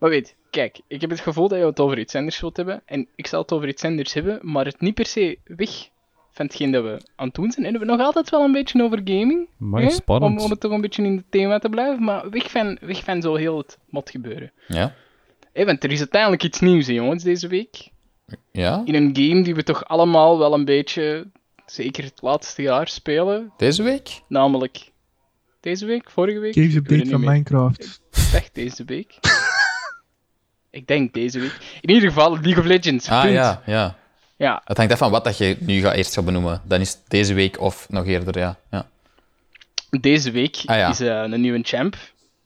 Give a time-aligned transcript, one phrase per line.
[0.00, 2.82] Maar weet, kijk, ik heb het gevoel dat je het over iets anders wilt hebben.
[2.84, 5.88] En ik zal het over iets anders hebben, maar het niet per se weg
[6.30, 7.66] van hetgeen dat we aan het doen zijn.
[7.66, 9.48] En we hebben nog altijd wel een beetje over gaming.
[9.56, 10.38] Maar hè, spannend.
[10.38, 13.04] Om, om het toch een beetje in het thema te blijven, maar weg van, weg
[13.04, 14.52] van zo heel het mot gebeuren.
[14.66, 14.94] Ja?
[15.52, 17.88] Hé, want er is uiteindelijk iets nieuws, hè, jongens, deze week.
[18.52, 18.82] Ja?
[18.84, 21.26] In een game die we toch allemaal wel een beetje,
[21.66, 23.52] zeker het laatste jaar, spelen.
[23.56, 24.20] Deze week?
[24.28, 24.90] Namelijk
[25.60, 26.54] deze week, vorige week.
[26.54, 27.20] Games update van.
[27.20, 28.00] Minecraft.
[28.32, 29.18] Echt deze week.
[30.70, 31.56] ik denk deze week.
[31.80, 33.08] In ieder geval League of Legends.
[33.08, 33.34] Ah punt.
[33.34, 33.98] ja, ja.
[34.36, 36.60] Ja, Het hangt af van wat dat je nu gaat eerst gaat benoemen.
[36.64, 38.56] Dan is het deze week of nog eerder, ja.
[38.70, 38.86] ja.
[40.00, 40.88] deze week Ah, ja.
[40.88, 41.96] is eh, een nieuwe champ.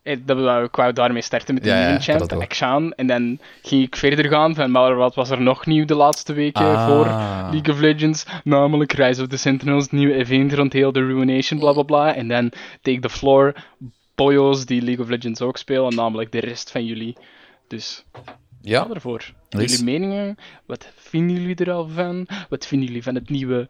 [0.02, 2.32] Eh, Dat wou, ik wou daarmee starten met de Ja, nieuwe champ.
[2.32, 2.92] Akshaan.
[2.92, 6.32] En dan ging ik verder gaan van, maar wat was er nog nieuw de laatste
[6.32, 6.86] weken Ah.
[6.86, 7.06] voor
[7.52, 8.24] League of Legends?
[8.44, 12.14] Namelijk Rise of the Sentinels, nieuwe event rond heel de Ruination, bla bla bla.
[12.14, 13.54] En dan Take the Floor,
[14.14, 17.16] boyo's die League of Legends ook spelen, namelijk de rest van jullie.
[17.74, 18.04] Dus
[18.60, 19.32] Ja, ga ervoor.
[19.48, 22.28] Jullie meningen, wat vinden jullie er al van?
[22.48, 23.68] Wat vinden jullie van het nieuwe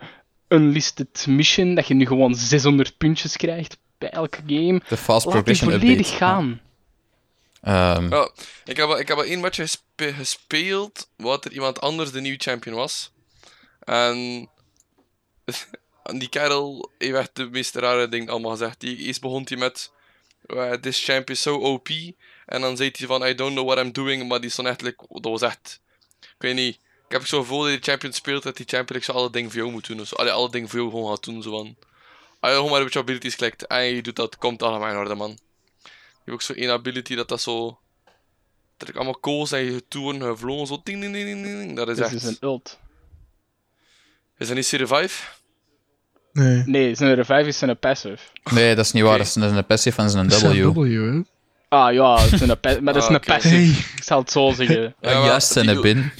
[0.48, 4.80] Unlisted Mission, dat je nu gewoon 600 puntjes krijgt bij elke game?
[4.88, 6.16] de fast Laat progression volledig update.
[6.16, 6.60] gaan.
[7.62, 8.30] Ehm, Ja,
[8.64, 12.20] ik heb, wel- ik heb wel één match gespe- gespeeld wat er iemand anders de
[12.20, 13.12] nieuwe champion was.
[13.80, 14.48] En
[16.02, 18.80] en die kerel heeft echt de meest rare dingen allemaal gezegd.
[18.80, 19.92] Die, eerst begon hij met
[20.46, 21.88] uh, This champ is so OP.
[22.46, 24.28] En dan zei hij van I don't know what I'm doing.
[24.28, 25.80] Maar die stond echt, like, dat was echt...
[26.20, 26.74] Ik weet niet.
[27.08, 29.58] Ik heb zo gevoel dat die champion speelt dat die champion zo alle dingen voor
[29.60, 30.00] jou moet doen.
[30.00, 30.14] of zo.
[30.14, 31.42] Allee, alle dingen voor jou gewoon gaat doen.
[31.42, 31.76] Zo van...
[32.40, 34.96] Als je gewoon maar op je abilities klikt en je doet dat, komt allemaal in
[34.96, 35.38] orde, man.
[35.82, 35.90] Je
[36.24, 37.78] hebt ook zo één ability dat dat zo...
[38.76, 41.76] Dat ik allemaal calls en je toeren, gevlogen, zo ding ding ding ding.
[41.76, 42.14] Dat is Dus echt...
[42.14, 42.78] het is een ult.
[44.38, 44.76] Is dat niet
[45.08, 45.12] C5?
[46.32, 46.62] Nee.
[46.66, 48.18] Nee, zijn revive is een passive.
[48.50, 49.18] nee, dat is niet waar.
[49.18, 50.76] Dat is een, een passive en een Dat is een W.
[50.76, 51.22] W, hè.
[51.68, 52.50] Ah ja, het is een
[52.82, 53.26] maar dat is Ah, een oké.
[53.26, 53.54] passive.
[53.54, 53.64] Hey.
[53.96, 54.82] Ik zal het zo zeggen.
[54.82, 56.12] Ja, maar juist, en die- een bin.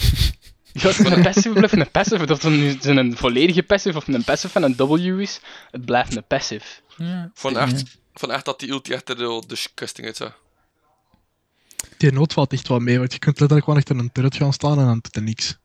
[0.73, 2.33] Ja, het is een passive blijft een passive.
[2.33, 5.41] Of het nu een, een volledige passive of een passive van een W is,
[5.71, 6.67] het blijft een passive.
[7.35, 7.85] Van echt,
[8.15, 9.43] van echt dat die ulti echt er de,
[9.75, 10.39] kusting uit zag.
[11.97, 14.53] Die nood valt echt wel mee, want je kunt letterlijk gewoon achter een turret gaan
[14.53, 15.57] staan en dan doet er niks.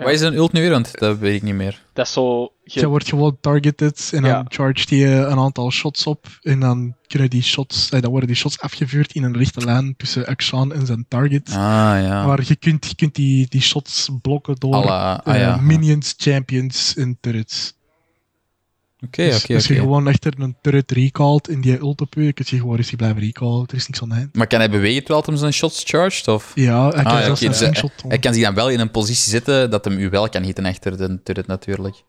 [0.00, 0.06] Ja.
[0.06, 0.70] Wat is een ult nu weer?
[0.70, 1.82] Want dat weet ik niet meer.
[1.92, 2.52] Dat is zo...
[2.64, 4.44] Je wordt gewoon targeted en dan Ja.
[4.48, 6.26] chargt je een aantal shots op.
[6.42, 9.94] En dan, kunnen die shots, eh, dan worden die shots afgevuurd in een rechte lijn
[9.96, 11.48] tussen Akshan en zijn target.
[11.48, 11.54] Ah,
[12.02, 12.26] ja.
[12.26, 16.96] Maar je kunt, je kunt die, die shots blokken door Alla, ah, eh, minions, champions
[16.96, 17.78] en turrets.
[19.06, 22.32] Oké, dus oké, als je gewoon achter een turret recallt in die ult op je,
[22.32, 23.66] kun je gewoon rustig blijven recallen.
[23.66, 24.34] Er is niks aan de hand.
[24.36, 26.28] Maar kan hij bewegen terwijl hij zijn shots charged?
[26.28, 26.52] Of?
[26.54, 27.90] Ja, hij kan Ah, ja, zelfs dus doen.
[28.08, 30.64] Hij kan zich dan wel in een positie zetten dat hem u wel kan hitten
[30.64, 32.02] achter de turret natuurlijk.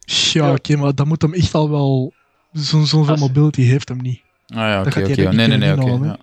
[0.00, 0.52] Ja, Ja.
[0.52, 2.12] oké, maar dat moet hem echt al wel...
[2.52, 4.20] Zo'n zo'n veel mobility heeft hem niet.
[4.46, 5.22] Ah ja, oké, oké.
[5.32, 6.04] Nee, nee, nee, oké.
[6.06, 6.18] ja.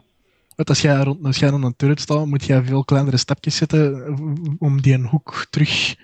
[0.56, 3.56] Want als jij, rond, als jij aan een turret staat, moet jij veel kleinere stapjes
[3.56, 4.16] zetten
[4.59, 5.96] om die een hoek terug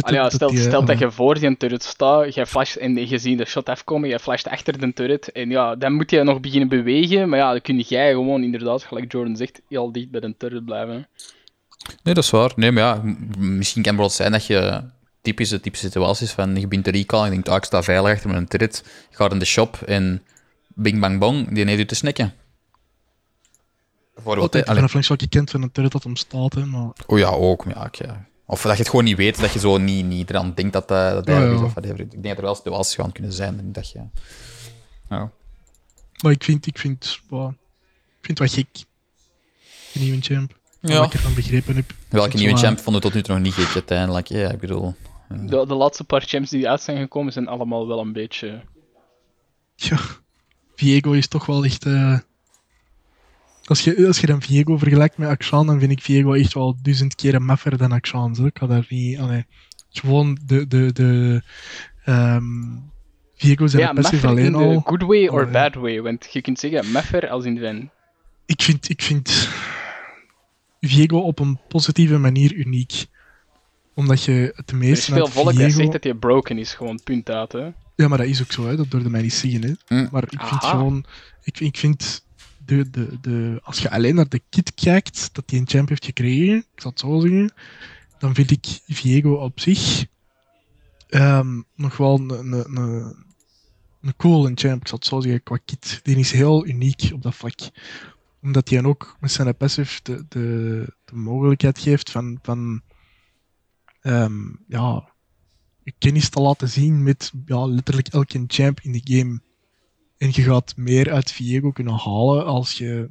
[0.00, 2.76] Allee, ja, dat stel, die, stel eh, dat je voor die turret staat, je flasht
[2.76, 6.10] en je ziet de shot afkomen, je flasht achter de turret, en ja, dan moet
[6.10, 9.92] je nog beginnen bewegen, maar ja, dan kun jij gewoon inderdaad, gelijk Jordan zegt, heel
[9.92, 11.08] dicht bij de turret blijven.
[12.02, 12.52] Nee, dat is waar.
[12.56, 13.02] Nee, maar ja,
[13.38, 14.82] misschien kan het wel zijn dat je
[15.20, 18.12] typische, typische situaties van je bent te recall en je denkt, ah, ik sta veilig
[18.12, 20.22] achter mijn turret, je gaat in de shop en
[20.66, 22.34] bing bang bong, die heeft u te snacken.
[24.14, 24.58] Bijvoorbeeld, hè.
[24.58, 24.74] Altijd Allee.
[24.74, 26.90] vanaf langs wat je kent van een turret dat hem staat, hè, maar...
[27.06, 27.64] Oh ja, ook.
[27.64, 28.26] maar Ja, oké.
[28.50, 30.90] Of dat je het gewoon niet weet, dat je zo niet, niet eraan denkt dat,
[30.90, 31.54] eh, dat hij Ja, er ja.
[31.54, 32.00] is of whatever.
[32.00, 33.72] Ik denk dat er wel situaties gaan kunnen zijn.
[33.72, 34.00] Dat je...
[35.08, 35.30] Ja.
[36.22, 38.84] Maar ik vind, ik vind, wow, ik vind het wel gek.
[39.92, 40.58] De nieuwe champ.
[40.80, 40.98] Ja.
[40.98, 41.92] Wat ik ervan begrepen heb.
[42.08, 44.26] Welke nieuwe champ vonden we tot nu toe nog niet gek uiteindelijk?
[44.26, 44.94] Ja, ik bedoel...
[45.28, 48.62] De, de laatste paar champs die uit zijn gekomen, zijn allemaal wel een beetje...
[49.74, 49.98] Ja,
[50.76, 51.86] Viego is toch wel echt...
[51.86, 52.18] eh,
[53.68, 56.76] Als je, als je dan Viego vergelijkt met Akshan, dan vind ik Viego echt wel
[56.82, 58.34] duizend keren maffer dan Akshan.
[58.34, 58.44] Zo.
[58.44, 59.18] Ik ga daar niet...
[59.18, 59.44] Allee,
[59.90, 60.66] gewoon de...
[60.66, 61.42] de, de
[62.04, 62.44] ehm
[63.38, 64.80] Viego zijn ja, maffer in alleen de al...
[64.84, 67.90] good way or bad way, want je kunt zeggen maffer als in van...
[68.46, 69.48] Ik vind, ik vind
[70.80, 73.06] Viego op een positieve manier uniek.
[73.94, 77.00] Omdat je het Er is meeste veel volk dat zegt dat hij broken is, gewoon
[77.04, 77.70] punt uit, hè.
[77.94, 78.76] Ja, maar dat is ook zo, hè.
[78.76, 79.62] dat durfde mij niet zeggen.
[79.62, 79.96] Hè.
[79.96, 80.08] Mm.
[80.10, 80.70] Maar ik vind Aha.
[80.70, 81.04] gewoon,
[81.42, 82.26] ik, ik vind,
[82.68, 86.56] de, de, als je alleen naar de kit kijkt dat hij een champ heeft gekregen,
[86.56, 87.52] ik zal het zo zeggen,
[88.18, 90.06] dan vind ik Viego op zich
[91.08, 93.16] ehm, nog wel een, een, een,
[94.00, 96.00] een cool champ, ik zal het zo zeggen, qua kit.
[96.02, 97.60] Die is heel uniek op dat vlak.
[98.42, 102.82] Omdat hij ook met zijn passive de, de, de mogelijkheid geeft van, van
[104.00, 105.12] ehm, ja,
[105.98, 109.40] kennis te laten zien met ja, letterlijk elke champ in de game.
[110.18, 113.10] En je gaat meer uit Viego kunnen halen als je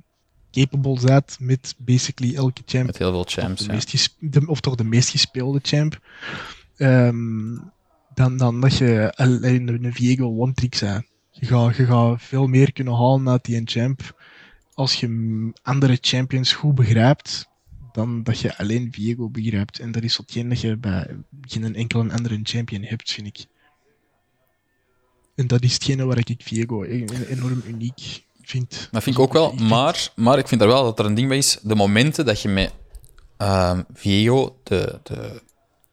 [0.51, 2.85] capable bent met basically elke champ.
[2.85, 3.61] Met heel veel of, champs.
[3.61, 3.73] de Ja.
[3.73, 5.99] meest de- of toch de meest gespeelde champ.
[6.77, 7.57] Ehm,
[8.13, 11.05] dan, dan dat je alleen een Viego one-trick bent.
[11.31, 14.15] Je gaat, je gaat veel meer kunnen halen uit die champ
[14.73, 17.47] als je andere champions goed begrijpt
[17.91, 19.79] dan dat je alleen Viego begrijpt.
[19.79, 23.45] En dat is hetgeen dat je bij geen enkele andere champion hebt, vind ik.
[25.37, 28.87] En dat is hetgene waar ik Viego e- enorm uniek vind.
[28.91, 31.27] Dat vind ik ook wel, maar, maar ik vind er wel dat er een ding
[31.27, 31.57] bij is.
[31.61, 32.71] De momenten dat je met
[33.37, 35.41] ehm Viego de, de,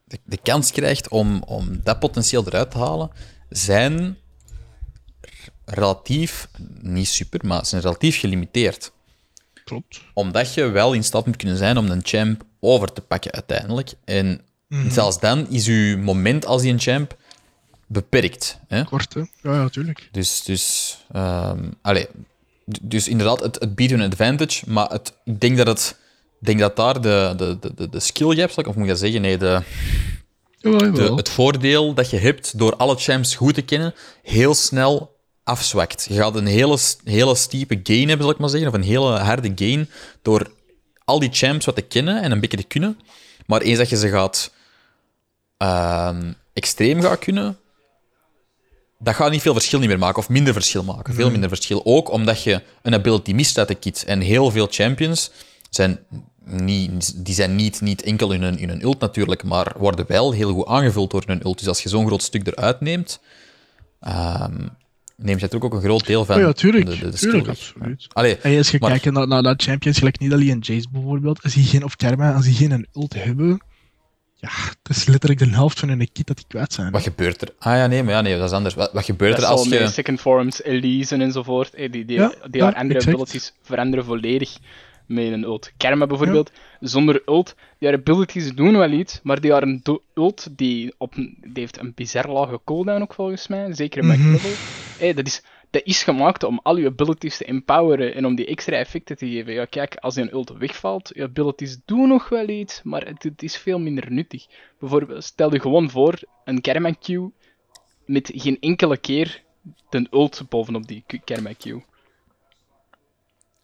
[0.04, 3.10] de, de kans krijgt om, om dat potentieel eruit te halen,
[3.48, 4.16] zijn
[5.64, 6.48] relatief,
[6.80, 8.92] niet super, maar zijn relatief gelimiteerd.
[9.64, 10.00] Klopt.
[10.14, 13.92] Omdat je wel in staat moet kunnen zijn om een champ over te pakken uiteindelijk.
[14.04, 14.90] En Mhm.
[14.90, 17.16] zelfs dan is je moment als die een champ
[17.86, 18.58] beperkt.
[18.68, 18.84] Hè?
[18.84, 19.20] Kort, hè?
[19.20, 20.08] Ja, ja, natuurlijk.
[20.12, 20.96] Dus, dus,
[22.70, 25.96] D- dus inderdaad, het, het biedt een advantage, maar het, ik denk dat, het,
[26.40, 28.98] denk dat daar de, de, de- de, skill gap, zal ik- of moet ik dat
[28.98, 29.20] zeggen?
[29.20, 29.60] Nee, de,
[30.58, 35.16] Ja, de, het voordeel dat je hebt door alle champs goed te kennen, heel snel
[35.42, 36.06] afzwakt.
[36.08, 39.18] Je gaat een hele, hele stiepe gain hebben, zal ik maar zeggen, of een hele
[39.18, 39.90] harde gain,
[40.22, 40.50] door
[41.04, 42.98] al die champs wat te kennen en een beetje te kunnen.
[43.46, 44.52] Maar eens dat je ze gaat
[45.56, 47.58] ehm, extreem gaat kunnen,
[48.98, 51.14] dat gaat niet veel verschil niet meer maken, of minder verschil maken.
[51.14, 51.80] Veel minder verschil.
[51.84, 54.04] Ook omdat je een ability mist uit de kit.
[54.04, 55.30] En heel veel champions
[55.70, 55.98] zijn
[56.46, 60.32] niet, die zijn niet, niet enkel in hun, in hun ult natuurlijk, maar worden wel
[60.32, 61.58] heel goed aangevuld door hun ult.
[61.58, 63.20] Dus als je zo'n groot stuk eruit neemt,
[64.00, 64.66] ehm
[65.16, 66.86] neem je natuurlijk ook een groot deel van Oh ja, tuurlijk.
[67.00, 68.06] de, de, tuurlijk, absoluut.
[68.12, 71.42] Allee, En als je Maar- kijkt naar, naar, naar champions, gelijk Nidalee en Jace bijvoorbeeld,
[71.42, 73.60] als die geen, of als die geen een ult hebben,
[74.34, 74.50] ja,
[74.82, 76.90] dat is letterlijk de helft van hun kit dat die kwijt zijn.
[76.92, 77.48] wat gebeurt er?
[77.58, 78.74] Ah ja, nee, maar ja, nee, dat is anders.
[78.74, 79.88] Wat, wat gebeurt Dat er als je...
[79.88, 81.74] second forms, Elise enzovoort.
[81.74, 83.16] eh, Die, die, Ja, die ja, haar andere exact.
[83.16, 84.56] abilities veranderen volledig
[85.06, 85.72] met een ult.
[85.76, 86.50] Kerma bijvoorbeeld,
[86.80, 89.82] zonder ult, die haar abilities doen wel iets, maar die haar een
[90.14, 94.30] ult die, op, die heeft een bizar lage cooldown ook volgens mij, zeker in Mhm.
[94.32, 94.50] level.
[94.98, 95.42] Eh, dat, is,
[95.74, 99.28] dat is gemaakt om al je abilities te empoweren en om die extra effecten te
[99.28, 99.52] geven.
[99.52, 103.22] Ja, kijk, als je een ult wegvalt, je abilities doen nog wel iets, maar het,
[103.22, 104.46] het is veel minder nuttig.
[104.78, 107.08] Bijvoorbeeld, stel je gewoon voor, een Kerma Q
[108.06, 109.42] met geen enkele keer
[109.90, 111.64] de ult bovenop die Kerma Q.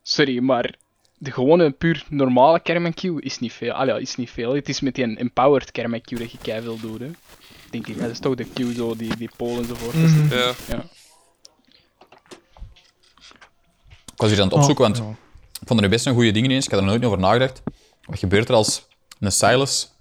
[0.03, 0.75] Sorry, maar
[1.19, 3.73] de gewone puur normale Kerma Q is niet veel.
[3.73, 4.55] Allee, is niet veel.
[4.55, 7.11] Het is met die empowered Kerma Q dat je keiveel doet, hè.
[7.71, 7.99] Denk ik.
[7.99, 9.95] Dat is toch de Q zo, die, die pol enzovoort.
[9.95, 10.23] Mhm.
[10.23, 10.53] niet- Ja.
[10.69, 10.85] Ja.
[14.21, 15.17] Ik was hier aan het opzoeken, Oh, want ja.
[15.61, 16.65] ik vond er best een goede dingen eens.
[16.65, 17.63] Ik had er nooit over nagedacht.
[18.05, 18.87] Wat gebeurt er als
[19.21, 19.93] een Silas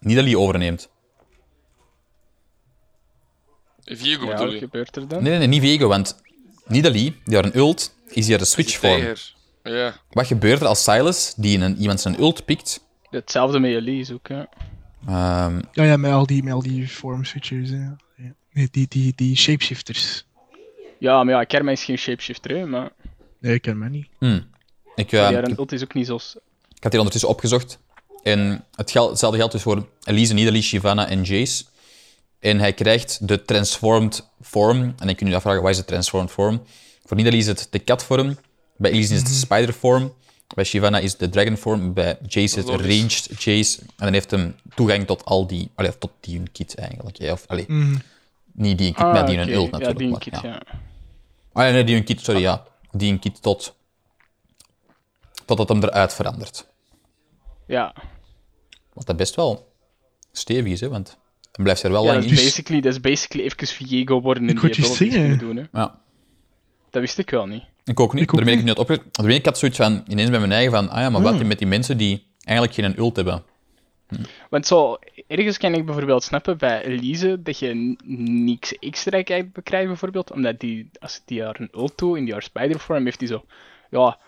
[0.00, 0.88] Nidalee overneemt?
[3.84, 4.58] Viego Ja, bedoel wat je?
[4.58, 5.22] gebeurt er dan?
[5.22, 6.22] Nee, nee, nee, niet Viego, want
[6.66, 9.00] Nidalee, die had een ult, is hier de switch vorm.
[9.00, 9.16] Tegen.
[9.62, 9.94] Ja.
[10.10, 14.26] Wat gebeurt er als Silas, die een, iemand zijn ult pikt, Hetzelfde met Elise ook,
[14.28, 14.48] ja.
[15.06, 17.70] ehm, Ja, ja, met al die, met al die form switchers.
[17.70, 17.76] hè.
[17.76, 17.96] Ja.
[18.52, 20.24] Nee, die, die, die shapeshifters.
[20.98, 22.90] Ja, maar ja, Kerma is geen shapeshifter, hè, maar
[23.42, 24.06] Nee, ik ken mij niet.
[24.18, 24.44] hmm.
[24.94, 26.18] ik, ja, een ult is ook niet zo...
[26.18, 26.36] s-
[26.74, 27.78] ik had hier ondertussen opgezocht.
[28.22, 31.64] En het gel- hetzelfde geldt dus voor Elise, Nidalee, Shyvana en Jace.
[32.38, 34.80] En hij krijgt de transformed vorm.
[34.82, 36.62] En dan kun je je afvragen, wat is de transformed vorm?
[37.04, 38.36] Voor Nidalee is het de katvorm.
[38.76, 40.14] Bij Elise is het de spider vorm.
[40.54, 41.92] Bij Shyvana is het de dragon vorm.
[41.92, 43.78] Bij Jace is het ranged Jace.
[43.80, 45.70] En dan heeft hem toegang tot al die...
[45.74, 47.18] Allee, tot die hun kit eigenlijk.
[47.18, 47.32] hè.
[47.32, 47.96] Of, allee, Mhm.
[48.52, 49.52] niet die een kit, Ah, maar die een oké.
[49.52, 49.98] ult Ja, natuurlijk.
[49.98, 50.48] die een maar, kit, ja.
[50.48, 50.62] ja.
[51.52, 52.64] Ah ja, nee, die een kit, sorry, ja.
[52.92, 53.76] Die een kit tot...
[55.44, 56.66] Totdat hem eruit verandert.
[57.66, 57.94] Ja,
[58.92, 59.72] Wat dat best wel
[60.32, 61.18] stevig is, hè, want
[61.50, 62.36] dan blijft er wel ja lang dat, in.
[62.36, 65.64] is basically, dat is basically even Viego worden en Ik die abilities doen, hè.
[65.72, 66.00] Ja,
[66.90, 67.64] Dat wist ik wel niet.
[67.84, 68.22] ik ook niet.
[68.22, 68.88] Ik Daarmee ik niet.
[68.88, 69.02] het.
[69.10, 71.46] Daarmee ik had zoiets van, ineens bij mijn eigen van, ah ja, maar wat Hmm.
[71.46, 73.42] met die mensen die eigenlijk geen ult hebben?
[74.50, 77.96] Want zo, ergens kan ik bijvoorbeeld snappen bij Elise dat je
[78.44, 82.42] niks extra krijgt, bijvoorbeeld, omdat die, als die haar een ult doet in die haar
[82.42, 83.44] spider form, heeft die zo,
[83.90, 84.18] ja,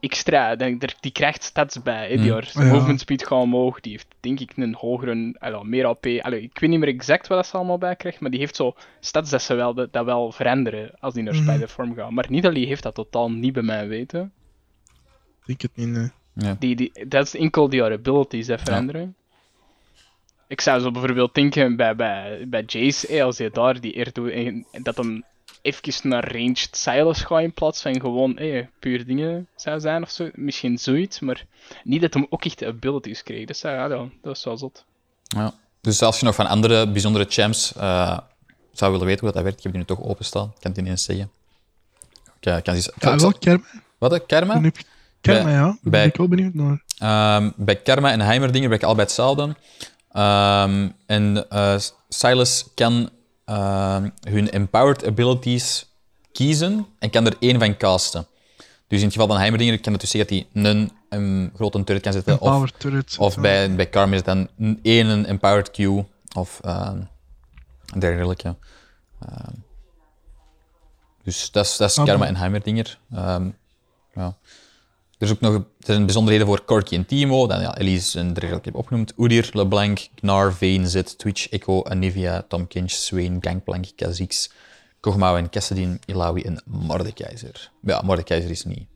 [0.00, 2.30] extra, dan, er- die krijgt stats bij, hè, die Hmm.
[2.32, 2.72] haar Ja.
[2.72, 6.70] movement speed gaat omhoog, die heeft denk ik een hogere, allee, meer AP, ik weet
[6.70, 9.42] niet meer exact wat dat ze allemaal bij krijgt, maar die heeft zo stats dat
[9.42, 11.42] ze wel, dat, dat wel veranderen als die naar Mhm.
[11.42, 12.10] spider form gaat.
[12.10, 14.32] Maar Nidalee heeft dat totaal niet bij mij weten.
[15.44, 15.88] Ik denk het niet.
[15.96, 16.10] nee.
[16.34, 16.56] Ja.
[16.58, 19.14] Die, die, dat is enkel die haar abilities dat veranderen.
[20.48, 24.12] Ik zou zo bijvoorbeeld denken bij, bij, bij Jace, eh, als je daar die eer
[24.12, 25.24] doet, en dat hem
[25.62, 30.10] even naar ranged Silas gaat in plaats van gewoon eh, puur dingen zou zijn of
[30.10, 30.28] zo.
[30.34, 31.44] Misschien zoiets, maar
[31.84, 33.46] niet dat hem ook echt abilities kreeg.
[33.46, 34.84] Dat, zou, ja, dat dat is wel zot.
[35.22, 35.54] Ja.
[35.80, 38.18] Dus als je nog van andere bijzondere champs eh,
[38.72, 40.44] zou willen weten hoe dat werkt, ik heb die nu toch openstaan.
[40.44, 41.30] Ik kan het niet eens zeggen.
[42.40, 42.90] Ik, eh, kan eens...
[42.98, 43.64] Ja, wel, Kerma.
[43.98, 44.26] Wat?
[44.26, 44.60] Karma?
[44.60, 44.72] Bij-
[45.20, 45.42] ja.
[45.42, 46.82] Daar ben bij- ik wel benieuwd naar.
[46.98, 49.56] Ehm, bij Karma en Heimerdinger ben ik allebei hetzelfde.
[50.18, 53.10] Ehm, en eh, Silas kan
[53.44, 55.86] ehm, hun empowered abilities
[56.32, 58.26] kiezen en kan er één van casten.
[58.88, 61.84] Dus in het geval van Heimerdinger kan het dus zeggen dat hij een, een grote
[61.84, 62.40] turret kan zetten.
[62.40, 63.16] Of, power turret.
[63.18, 63.40] of ja.
[63.40, 65.78] bij, bij Karma is het dan een- één empowered Q
[66.36, 67.00] of ehm
[67.98, 68.56] dergelijke.
[71.22, 72.98] Dus dat is, dat is Karma en Heimerdinger.
[73.12, 73.50] Ehm,
[74.14, 74.36] ja.
[75.18, 77.46] Er is ook nog er zijn bijzonderheden voor Corky en Timo.
[77.46, 79.12] Dan ja, Elise en regel ik heb opgenoemd.
[79.16, 84.50] Udyr, LeBlanc, Gnar, Vayne, Zed, Twitch, Echo, Anivia, Tom Kinch, Swain, Gangplank, Kha'Zix,
[85.00, 87.70] Kog'Maw en Cassadin, Ilawi en Mordekaiser.
[87.82, 88.86] Ja, Mordekaiser is niet.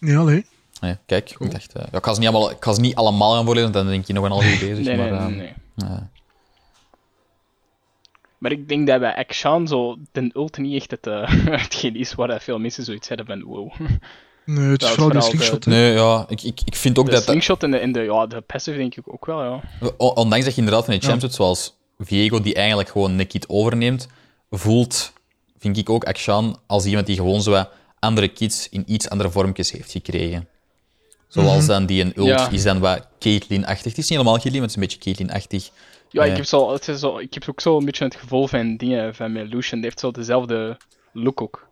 [0.00, 0.46] Ja, nee.
[0.80, 2.94] Nee, kijk, ik, dacht, eh, ja, ik, ga ze niet allemaal, ik ga ze niet
[2.94, 4.84] allemaal gaan voorlezen, want dan denk je nog een half uur bezig.
[4.84, 5.98] Nee, maar, nee, nee, ehm, nee.
[8.38, 11.28] Maar ik denk dat bij Action zo ten ult niet echt het, eh,
[11.62, 13.72] hetgeen is waar dat veel mensen zoiets hebben van wow.
[14.44, 15.64] Nee, het is vooral die de- slingshot.
[15.64, 15.70] hè.
[15.70, 17.20] nee, ja, ik, ik, ik vind ook De dat...
[17.20, 19.60] dat slingshot en de, en de, ja, de passive denk ik ook wel, ja.
[19.96, 21.30] Ondanks dat je inderdaad van die champs Ja.
[21.30, 24.08] zoals Viego, die eigenlijk gewoon een kit overneemt,
[24.50, 25.12] voelt,
[25.58, 27.64] vind ik ook, Akshan als iemand die gewoon zo
[27.98, 30.48] andere kits in iets andere vormpjes heeft gekregen.
[31.28, 32.48] Zoals dan die een ult Ja.
[32.50, 33.84] is dan wat Caitlyn-achtig.
[33.84, 35.70] Het is niet helemaal Caitlyn, maar het is een beetje Caitlyn-achtig.
[36.10, 36.30] Ja, Nee.
[36.30, 38.76] ik, heb zo, het is zo, ik heb ook zo een beetje het gevoel van
[38.76, 39.80] dingen van mijn Lucian.
[39.80, 40.76] Die heeft zo dezelfde
[41.12, 41.66] look ook.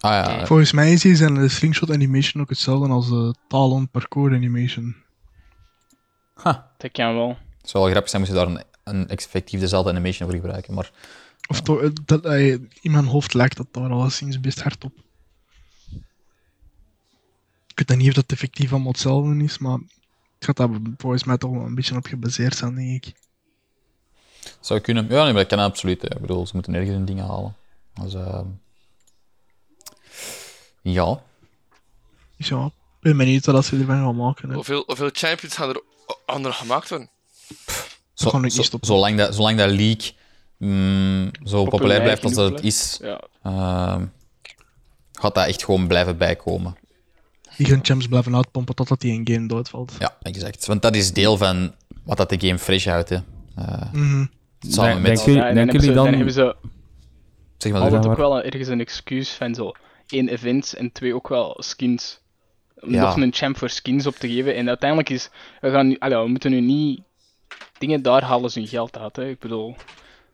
[0.00, 3.88] Ah ja, Volgens mij is die zijn de slingshot animation ook hetzelfde als de Talon
[3.88, 4.96] parkour animation.
[6.34, 7.28] ha, Dat kan wel.
[7.60, 10.74] het zou wel grappig zijn moest je daar een, een effectief dezelfde animation voor gebruiken.
[10.74, 10.90] Maar
[11.48, 14.92] Of toch, eh, dat, eh, in mijn hoofd lijkt dat daar alleszins best hard op.
[17.66, 19.78] Ik weet dan niet of dat effectief allemaal hetzelfde is, maar
[20.34, 23.14] het gaat daar volgens mij toch wel een beetje op gebaseerd zijn, denk ik.
[24.60, 25.06] Zou kunnen.
[25.08, 26.02] Ja, nee, maar dat kan absoluut.
[26.02, 26.08] hè.
[26.14, 27.56] Ik bedoel, ze moeten ergens hun dingen halen.
[28.02, 28.46] Dus, ehm,
[30.82, 31.22] ja.
[32.36, 34.48] Ja, ik ben benieuwd wat ze ervan gaan maken.
[34.48, 34.54] Hè.
[34.54, 35.80] Hoeveel, hoeveel champions gaan er,
[36.26, 37.10] gaan er gemaakt worden?
[38.14, 40.12] Zo, zo- zolang, dat, zolang dat league
[40.56, 43.20] mm, zo populair, blijft als dat het is, Ja.
[43.42, 44.06] ehm,
[45.12, 46.76] gaat dat echt gewoon blijven bijkomen.
[47.56, 49.92] Die gaan champs blijven uitpompen totdat die een game doodvalt.
[49.98, 50.66] Ja, exact.
[50.66, 53.08] Want dat is deel van wat dat de game fresh houdt.
[53.08, 53.18] Hè.
[54.60, 55.24] Samen Denk- met...
[55.24, 56.56] Ja, denken hebben ze, jullie dan dan- hebben ze
[57.58, 59.72] Zeg maar, altijd ook wel een- ergens een excuus van zo
[60.08, 62.20] één event en twee ook wel skins.
[62.80, 63.00] Om Ja.
[63.02, 64.54] nog een champ voor skins op te geven.
[64.54, 67.00] En uiteindelijk is, we, gaan nu, allee, we moeten nu niet
[67.78, 69.16] dingen daar halen ze hun geld uit.
[69.16, 69.28] Hè.
[69.28, 69.76] Ik bedoel,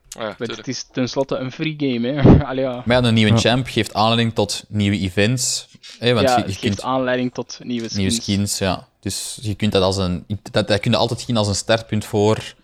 [0.09, 2.09] ja, het is tenslotte een free game.
[2.09, 2.45] Hè.
[2.49, 2.83] Allee, ja.
[2.85, 3.39] Maar ja, een nieuwe Ja.
[3.39, 5.69] champ geeft aanleiding tot nieuwe events.
[5.99, 7.97] Hè, want ja, je, het je geeft kunt aanleiding tot nieuwe skins.
[7.97, 8.89] nieuwe skins, ja.
[9.01, 10.25] Dus je kunt dat als een...
[10.51, 12.55] Dat, dat kun je altijd zien als een startpunt voor...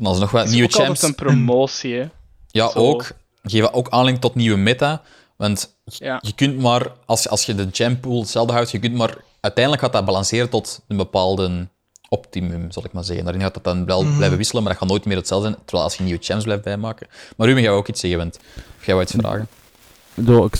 [0.00, 1.08] Van als er nog wat Het is nieuwe ook altijd champs...
[1.20, 1.94] een promotie.
[1.94, 2.08] Hè.
[2.52, 2.78] Ja, Zo.
[2.78, 3.10] ook.
[3.42, 5.02] Geven ook aanleiding tot nieuwe meta.
[5.36, 6.18] Want Ja.
[6.22, 9.84] je kunt maar, als, als je de champ pool hetzelfde houdt, je kunt maar, uiteindelijk
[9.84, 11.68] gaat dat balanceren tot een bepaalde
[12.08, 13.24] optimum, zal ik maar zeggen.
[13.24, 15.58] Daarin gaat dat dan wel blijven wisselen, maar dat gaat nooit meer hetzelfde zijn.
[15.64, 17.06] Terwijl als je nieuwe champs blijft bijmaken.
[17.36, 18.38] Maar Ruben, jij ook iets zeggen, want
[18.78, 19.48] of jij wou iets vragen.
[20.14, 20.54] Door, ik,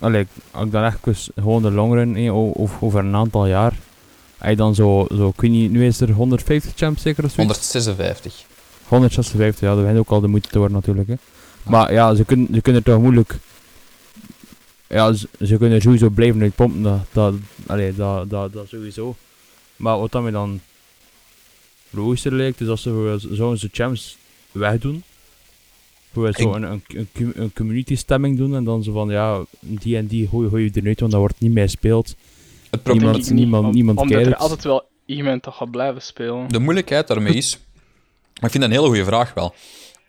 [0.00, 0.98] allee, als ik dan echt
[1.34, 3.72] gewoon de longrun eh, o- of over een aantal jaar.
[4.38, 7.52] Hij dan zo, zo, ik weet niet, nu is er 150 champs zeker of zoiets?
[7.74, 8.44] 156.
[8.88, 11.08] 156, ja, dat begint ook al de moeite te worden natuurlijk.
[11.08, 11.14] Hè.
[11.62, 13.38] Maar ja, ze kunnen, ze kunnen toch moeilijk.
[14.88, 17.34] Ja, ze, ze kunnen sowieso blijven uitpompen, dat, dat,
[17.66, 19.16] allee, dat, dat, dat sowieso.
[19.76, 20.60] Maar wat dan me dan
[21.90, 24.16] logischer lijkt, is als ze voor zo onze champs
[24.52, 25.02] wegdoen.
[26.12, 29.44] Voor zo een, een, een, com- een community stemming doen en dan zo van ja,
[29.60, 32.14] die en die gooi, gooi je eruit, want dat wordt niet meer gespeeld.
[32.70, 34.32] Het probleem, Niemand- niemand- om- niemand Omdat kijkt.
[34.32, 36.48] er altijd wel iemand toch gaat blijven spelen.
[36.48, 37.58] de moeilijkheid daarmee is...
[38.40, 39.54] Maar ik vind dat een hele goede vraag wel.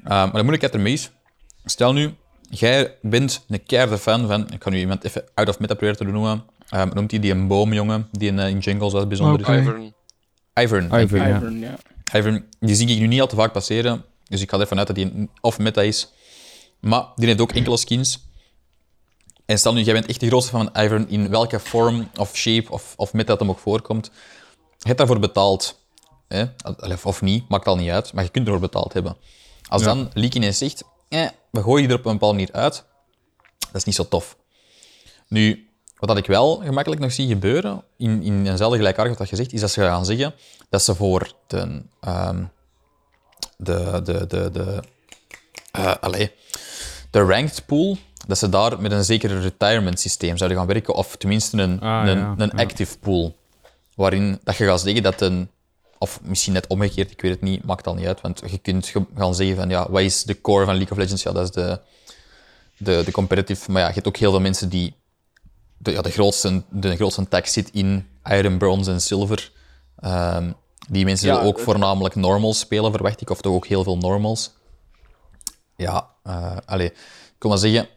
[0.04, 1.12] Uh, maar de moeilijkheid ermee is...
[1.66, 2.16] Stel nu,
[2.50, 4.52] jij bent een keiharde fan van...
[4.52, 6.44] Ik kan nu iemand even out of meta proberen te noemen.
[6.76, 9.48] Um, noemt hij die een boomjongen, die in, eh, in jungles wat bijzonder is.
[9.48, 9.94] Ivern.
[10.54, 11.02] Ivern.
[11.04, 11.38] Ivern, ja.
[11.38, 11.78] Ivern, ja.
[12.14, 14.06] Ivern, die zie ik nu niet al te vaak passeren.
[14.24, 16.12] Dus ik ga ervan uit dat hij of meta is.
[16.80, 18.26] Maar die heeft ook enkele skins.
[19.46, 22.36] En stel nu, jij bent echt de grootste fan van Ivern, in welke vorm of
[22.36, 24.12] shape of, of meta dat hem ook voorkomt.
[24.58, 25.80] Je hebt daarvoor betaald.
[26.28, 26.46] Hè?
[27.04, 28.14] Of- niet, maakt al niet uit.
[28.14, 29.18] Maar je kunt ervoor betaald hebben.
[29.68, 29.88] Als Ja.
[29.88, 32.84] dan Leak ineens zegt, eh, we gooien je er op een bepaalde manier uit,
[33.60, 34.38] dat is niet zo tof.
[35.28, 35.70] Nu,
[36.00, 39.62] wat ik wel gemakkelijk nog zie gebeuren, in, in eenzelfde gelijkaardig wat je zegt, is
[39.62, 40.34] dat ze gaan zeggen
[40.70, 41.82] dat ze voor de...
[42.02, 42.44] ehm,
[43.58, 44.84] de, de, de, de,
[45.72, 46.28] eh,
[47.12, 51.16] de ranked pool, dat ze daar met een zeker retirement systeem zouden gaan werken, of
[51.16, 52.64] tenminste een, Ah, een, ja, een ja.
[52.64, 53.36] active pool,
[53.96, 55.50] waarin dat je gaat zeggen dat een,
[56.00, 58.94] of misschien net omgekeerd, ik weet het niet, maakt al niet uit, want je kunt
[59.16, 61.24] gaan zeggen van, ja, wat is de core van League of Legends?
[61.24, 61.80] Ja, dat is de,
[62.78, 63.72] de, de competitive.
[63.72, 64.96] Maar ja, je hebt ook heel veel mensen die.
[65.78, 69.52] De, ja, de, grootste, de grootste tag zit in iron, bronze en silver.
[70.00, 70.52] Ehm,
[70.90, 73.30] die mensen Ja, ook voornamelijk normals spelen, verwacht ik.
[73.30, 74.52] Of toch ook heel veel normals.
[75.76, 76.10] Ja,
[76.66, 77.88] allee, ik wil maar zeggen,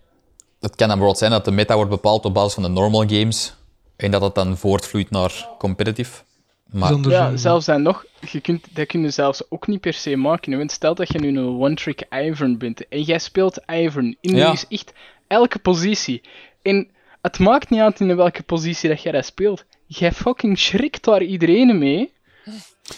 [0.61, 3.09] het kan dan bijvoorbeeld zijn dat de meta wordt bepaald op basis van de normal
[3.09, 3.55] games
[3.97, 6.23] en dat het dan voortvloeit naar competitive.
[6.73, 9.93] Maar Zonder Ja, zelfs dan nog, je kunt, dat kun je zelfs ook niet per
[9.93, 10.59] se maken.
[10.59, 14.51] Want stel dat je nu een one-trick Ivern bent en jij speelt Ivern in Ja.
[14.51, 14.93] dus echt
[15.27, 16.23] elke positie.
[16.63, 16.89] En
[17.23, 19.65] het maakt niet uit in welke positie dat jij dat speelt.
[19.87, 22.13] Jij fucking schrikt daar iedereen mee.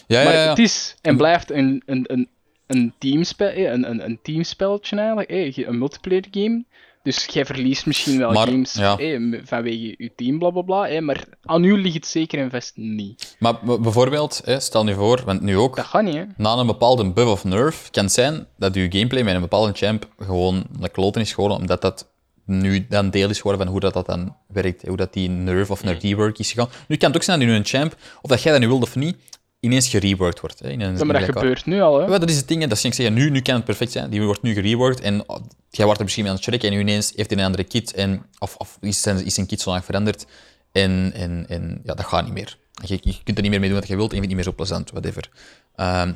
[0.07, 0.49] ja, Maar ja, ja.
[0.49, 2.29] het is en blijft een, een, een,
[2.67, 6.65] een, teamspe eh, een, een, een teamspelletje eigenlijk, een multiplayer game.
[7.03, 8.99] Dus jij verliest misschien wel Maar, games ja.
[8.99, 10.89] eh, vanwege je team, bla bla bla.
[10.89, 13.37] eh, maar aan u ligt het zeker en vast niet.
[13.39, 16.25] Maar bijvoorbeeld, hè, stel nu voor, want nu ook, Dat gaat niet, hè?
[16.37, 19.73] na een bepaalde buff of nerf, kan het zijn dat je gameplay met een bepaalde
[19.73, 22.11] champ gewoon een kloten is geworden, omdat dat
[22.47, 25.71] nu dan deel is geworden van hoe dat, dat dan werkt, hoe dat die nerf
[25.71, 26.69] of naar rework is gegaan.
[26.89, 28.83] Nu kan het ook zijn dat nu een champ, of dat jij dat nu wilt
[28.83, 29.17] of niet,
[29.65, 30.59] ineens gereworked wordt.
[30.59, 32.07] Hè, in een, Ja, maar dat gebeurt nu al, hè?
[32.07, 34.11] Ja, dat is het ding, dat is ik zeggen, nu, nu kan het perfect zijn.
[34.11, 35.37] Die wordt nu gereworked en oh,
[35.71, 37.65] jij wordt er misschien mee aan het checken en nu ineens heeft hij een andere
[37.65, 40.27] kit en, of, of is, zijn, is zijn kit zo lang veranderd
[40.73, 42.59] en, en, en ja, dat gaat niet meer.
[42.85, 44.37] Je, je kunt er niet meer mee doen wat je wilt en je vindt het
[44.37, 45.31] niet meer zo plezant, whatever.
[45.77, 46.13] Ehm,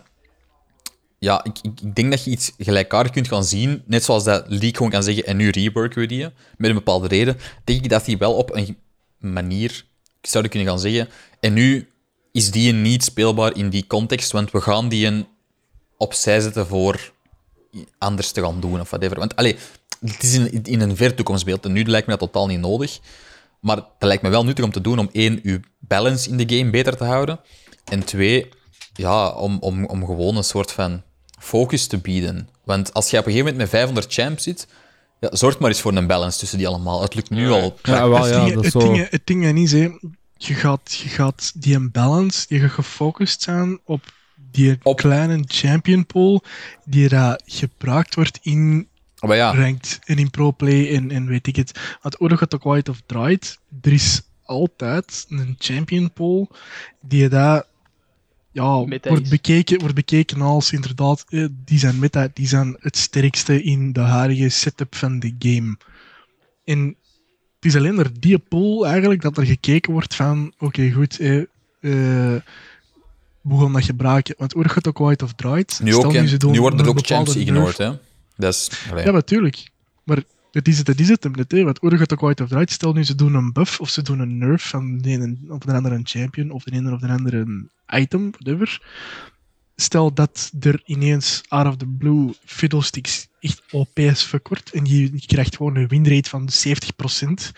[1.19, 4.45] ja, ik, ik, ik denk dat je iets gelijkaardig kunt gaan zien, net zoals dat
[4.49, 7.91] League gewoon kan zeggen en nu reworken we die, met een bepaalde reden, denk ik
[7.91, 8.77] dat die wel op een
[9.19, 9.85] manier
[10.23, 11.09] zouden kunnen gaan zeggen
[11.41, 11.89] en nu
[12.37, 15.27] is die niet speelbaar in die context, want we gaan die een
[15.97, 17.13] opzij zetten voor
[17.99, 19.19] anders te gaan doen of whatever.
[19.19, 19.57] Want allee,
[20.01, 23.01] het is in, in een ver toekomstbeeld en nu lijkt me dat totaal niet nodig.
[23.61, 26.57] Maar dat lijkt me wel nuttig om te doen om één, uw balance in de
[26.57, 27.41] game beter te houden.
[27.85, 28.49] En twee,
[28.95, 31.03] ja, om, om, om gewoon een soort van
[31.39, 32.49] focus te bieden.
[32.65, 34.67] Want als je op een gegeven moment met 500 champs zit,
[35.21, 37.03] ja, zorg maar eens voor een balance tussen die allemaal.
[37.03, 37.79] Het lukt nu al.
[37.83, 38.93] Ja, wel, het, ja, ding, dat is het, zo...
[38.93, 39.91] ding, het ding is, hè,
[40.37, 44.15] je, gaat, je gaat die imbalance, die gaat gefocust zijn op
[44.51, 46.43] die Op- kleine champion pool
[46.85, 48.89] die daar gebruikt wordt in
[49.21, 51.99] Maar ja, ranked en in pro-play en, en weet ik het.
[52.03, 56.51] Want hoe dat ook white of draait, er is altijd een champion pool
[57.01, 57.65] die daar
[58.57, 62.97] ja, Meta wordt bekeken, wordt bekeken als inderdaad, eh, die zijn meta, die zijn het
[62.97, 65.77] sterkste in de huidige setup van de game.
[66.65, 66.97] En
[67.67, 71.43] is alleen naar die pool eigenlijk dat er gekeken wordt van, oké goed, eh,
[73.41, 74.35] hoe gaan we dat gebruiken?
[74.39, 76.91] Want hoe het ook white of draait, nu, stel ook, doen nu worden er een
[76.91, 77.79] ook champs ignored.
[77.79, 77.93] Hè.
[78.37, 78.71] Dat is,
[79.05, 79.71] ja, natuurlijk.
[80.03, 81.65] Maar dat is het, dat is het hem net, hè.
[81.65, 84.19] Want gaat ook white of draait, stel nu ze doen een buff of ze doen
[84.19, 87.67] een nerf van de ene of de andere champion of de ene of de andere
[87.89, 88.81] item, whatever.
[89.77, 95.03] Stel dat er ineens out of the blue fiddlesticks echt OP fuck wordt en je,
[95.03, 97.51] je krijgt gewoon een winrate van 70%,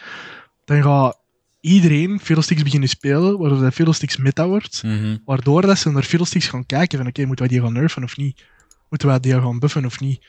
[0.65, 1.19] dan gaat
[1.61, 4.83] iedereen fiddlesticks beginnen spelen, waardoor dat fiddlesticks meta wordt.
[4.83, 5.17] Mhm.
[5.25, 8.17] Waardoor dat ze naar fiddlesticks gaan kijken van oké, moeten wij die gaan nerfen of
[8.17, 8.45] niet?
[8.89, 10.27] Moeten wij die gaan buffen of niet?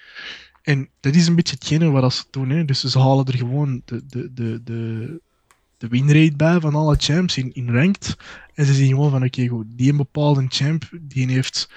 [0.61, 2.49] En dat is een beetje hetgene wat ze doen.
[2.49, 2.65] Hè.
[2.65, 5.21] Dus ze halen er gewoon de, de, de, de,
[5.79, 8.17] de winrate bij van alle champs in, in ranked.
[8.53, 11.69] En ze zien gewoon van oké, goed, die een bepaalde champ die heeft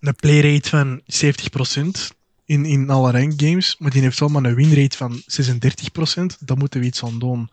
[0.00, 4.54] een playrate van 70% in, in alle ranked games, maar die heeft wel maar een
[4.54, 6.38] winrate van 36%.
[6.40, 7.50] Daar moeten we iets aan doen.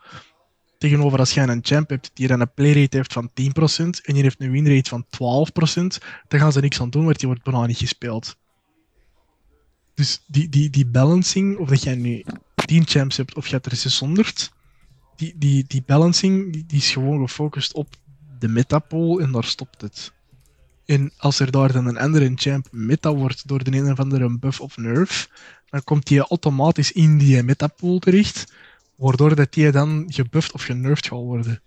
[0.77, 4.23] Tegenover als jij een champ hebt die dan een playrate heeft van 10% en die
[4.23, 5.07] heeft een winrate van 12%,
[6.27, 8.37] dan gaan ze niks aan doen, want die wordt bijna niet gespeeld.
[9.93, 12.23] Dus die, die, die balancing, of dat jij nu
[12.55, 14.51] 10 champs hebt of je hebt er 600,
[15.17, 17.95] die, die, die balancing die, die is gewoon gefocust op
[18.39, 20.11] de metapool en daar stopt het.
[20.85, 24.37] En als er daar dan een andere champ meta wordt door de een of andere
[24.37, 25.29] buff of nerf,
[25.69, 28.53] dan komt die automatisch in die metapool terecht,
[28.95, 31.61] waardoor dat die dan gebufft of genervd gaat worden.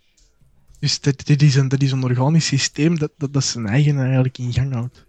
[0.78, 3.98] Dus dit, dit, is, een, dit is een organisch systeem dat, dat, dat zijn eigen
[3.98, 5.04] eigenlijk in gang houdt.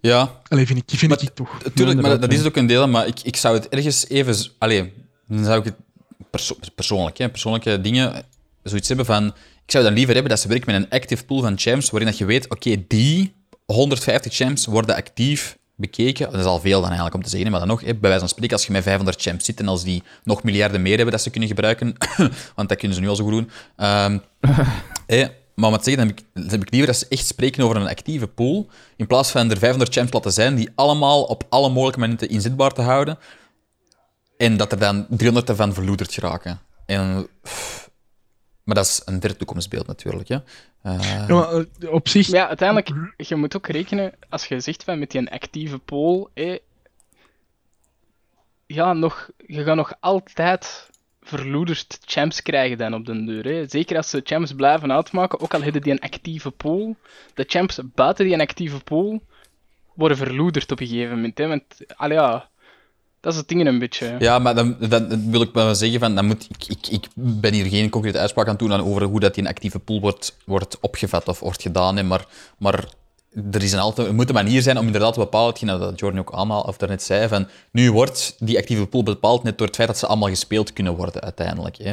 [0.00, 1.62] Ja, Allee, vind ik, vind Maar ik toch.
[1.74, 4.50] Tuurlijk, maar dat is het ook een deel, maar ik, ik zou het ergens even...
[4.58, 4.92] Allee,
[5.26, 5.74] dan zou ik het
[6.30, 8.22] perso- persoonlijk, hè, persoonlijke dingen,
[8.62, 9.26] zoiets hebben van...
[9.64, 12.08] Ik zou dan liever hebben dat ze werken met een active pool van champs, waarin
[12.08, 13.34] dat je weet, oké, die
[13.66, 16.30] 150 champs worden actief bekeken.
[16.30, 18.18] Dat is al veel dan eigenlijk om te zeggen, maar dan nog, hè, bij wijze
[18.18, 21.12] van spreken, als je met 500 champs zit en als die nog miljarden meer hebben
[21.12, 21.94] dat ze kunnen gebruiken,
[22.56, 24.18] want dat kunnen ze nu al zo goed doen, ehm,
[25.06, 27.06] hè, maar om het te zeggen, dan heb, ik, dan heb ik liever dat ze
[27.08, 30.68] echt spreken over een actieve pool, in plaats van er 500 champs laten zijn die
[30.74, 33.18] allemaal op alle mogelijke momenten inzetbaar te houden,
[34.38, 36.60] en dat er dan 300 ervan verloederd geraken.
[36.86, 37.90] En, pff,
[38.62, 40.28] maar dat is een ver toekomstbeeld natuurlijk.
[40.28, 40.38] Hè.
[40.82, 44.84] Eh, Ja, maar, eh, op zich, ja, uiteindelijk, je moet ook rekenen, als je zegt
[44.84, 46.58] van met die actieve pool, eh,
[48.66, 50.90] ja, nog, je gaat nog altijd
[51.22, 53.44] verloederd champs krijgen dan op den deur.
[53.44, 53.68] Hè.
[53.68, 56.96] Zeker als ze champs blijven uitmaken, ook al hebben die een actieve pool,
[57.34, 59.22] de champs buiten die een actieve pool
[59.94, 61.38] worden verloederd op een gegeven moment.
[61.38, 61.46] Hè.
[61.46, 61.64] Want,
[61.96, 62.48] allee, ja,
[63.20, 64.16] dat is het ding een beetje.
[64.18, 67.06] Ja, maar dan, dan, dan wil ik wel zeggen van, dan moet, ik, ik, ik
[67.14, 70.36] ben hier geen concrete uitspraak aan doen over hoe dat die een actieve pool wordt,
[70.46, 72.26] wordt opgevat of wordt gedaan, hè, maar,
[72.58, 72.84] maar
[73.52, 76.00] er, is een altijd, er moet een manier zijn om inderdaad te bepalen, hetgeen dat
[76.00, 79.66] Jordan ook allemaal of daarnet zei, van nu wordt die actieve pool bepaald net door
[79.66, 81.76] het feit dat ze allemaal gespeeld kunnen worden uiteindelijk.
[81.76, 81.92] Hè.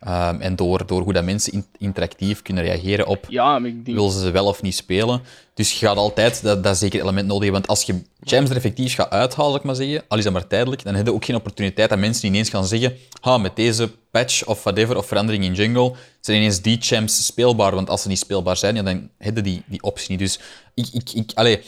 [0.00, 3.84] Ehm, en door, door hoe dat mensen in- interactief kunnen reageren op Ja, maar ik
[3.84, 3.96] denk...
[3.96, 5.20] wil ze ze wel of niet spelen.
[5.54, 7.60] Dus je gaat altijd dat, dat zeker element nodig hebben.
[7.60, 10.32] Want als je champs er effectief gaat uithalen, zal ik maar zeggen, al is dat
[10.32, 13.56] maar tijdelijk, dan heb je ook geen opportuniteit dat mensen ineens gaan zeggen ha, met
[13.56, 17.74] deze patch of whatever, of verandering in jungle, zijn ineens die champs speelbaar.
[17.74, 20.18] Want als ze niet speelbaar zijn, ja, dan heb je die, die optie niet.
[20.18, 20.38] Dus
[20.74, 21.60] ik, ik, ik, allee,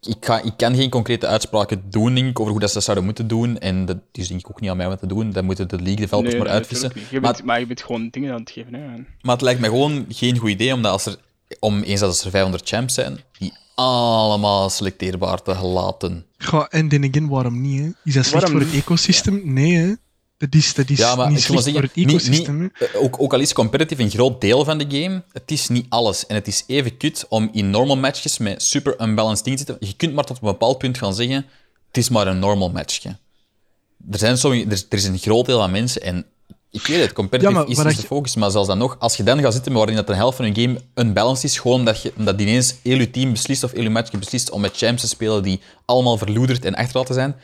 [0.00, 2.84] ik, ga, ik kan geen concrete uitspraken doen denk ik, over hoe dat ze dat
[2.84, 3.58] zouden moeten doen.
[3.58, 5.32] En dat is denk ik ook niet aan mij om te doen.
[5.32, 6.92] Dat moeten de league developers Nee, maar uitvissen.
[7.10, 8.74] Je Maar- bent, maar je bent gewoon dingen aan het geven.
[8.74, 8.80] Hè.
[9.22, 11.16] maar het lijkt me gewoon geen goed idee, omdat als er,
[11.64, 16.26] om eens dat er 500 champs zijn, die allemaal selecteerbaar te laten.
[16.36, 17.80] Ja, en dan again, waarom niet?
[17.80, 17.86] Hè?
[18.04, 19.40] Is dat slecht Waarom voor het ecosysteem?
[19.44, 19.92] Nee, hè?
[20.36, 22.60] Dat is, dat is Ja, maar niet slecht maar voor zeggen, het ecosysteem.
[22.60, 25.68] niet, eh, ook, ook al is competitive een groot deel van de game, het is
[25.68, 26.26] niet alles.
[26.26, 29.88] En het is even kut om in normal matches met super unbalanced dingen te zitten.
[29.88, 31.46] Je kunt maar tot een bepaald punt gaan zeggen,
[31.86, 33.16] het is maar een normal matchje.
[34.10, 36.26] Er, zijn sommige, er, er is een groot deel van mensen, en
[36.72, 39.16] ik weet het, competitive Ja, maar is dat de focus, maar zelfs dan nog, als
[39.16, 42.02] je dan gaat zitten waarin dat een helft van een game unbalanced is, gewoon omdat,
[42.02, 45.00] je, omdat ineens heel je team beslist of heel je match beslist om met champs
[45.00, 47.36] te spelen die allemaal verloederd en achterlaten zijn,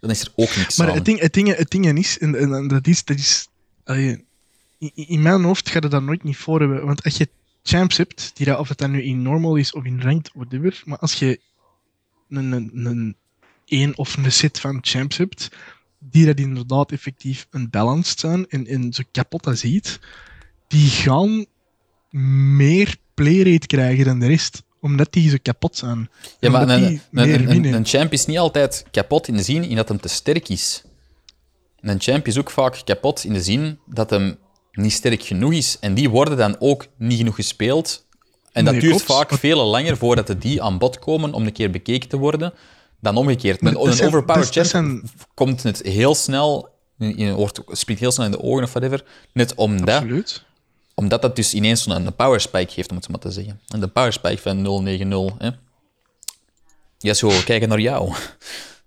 [0.00, 0.94] dan is er ook niks Maar aan.
[0.94, 3.48] het ding, het, ding, het ding is, en, en, en dat is, dat is
[3.84, 4.24] allee,
[4.78, 6.86] in, in mijn hoofd gaat het daar nooit niet voor hebben.
[6.86, 7.28] Want als je
[7.62, 10.82] champs hebt, die dat, of het dan nu in normal is of in ranked, whatever,
[10.84, 11.40] maar als je
[12.28, 13.16] een, een, een
[13.64, 15.48] één of een set van champs hebt,
[16.10, 19.98] die dat inderdaad effectief unbalanced zijn en, en zo kapot als ziet,
[20.68, 21.46] die gaan
[22.56, 26.10] meer playrate krijgen dan de rest, omdat die zo kapot zijn.
[26.40, 29.76] Ja, maar een, een, een, een champ is niet altijd kapot in de zin in
[29.76, 30.84] dat hem te sterk is.
[31.80, 34.38] Een champ is ook vaak kapot in de zin dat hem
[34.72, 35.76] niet sterk genoeg is.
[35.80, 38.06] En die worden dan ook niet genoeg gespeeld.
[38.52, 41.70] En dat Nee, duurt vaak veel langer voordat die aan bod komen om een keer
[41.70, 42.52] bekeken te worden,
[43.00, 43.62] dan omgekeerd.
[43.62, 45.02] Een, een zijn- overpowered champ zijn-
[45.34, 49.54] komt het heel snel, in, wordt, springt heel snel in de ogen of whatever, net
[49.54, 50.44] omdat Absoluut.
[50.94, 53.60] omdat dat dus ineens zo'n een power spike geeft, om het zo maar te zeggen.
[53.68, 55.50] En de power spike van 090, hè.
[56.98, 58.12] Ja, zo, kijken naar jou.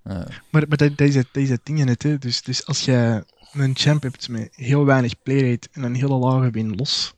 [0.04, 2.04] Maar, maar dat, dat, is het, dat is het ding net.
[2.04, 2.18] Hè.
[2.18, 6.50] Dus, dus als je een champ hebt met heel weinig playrate en een hele lage
[6.50, 7.14] win los,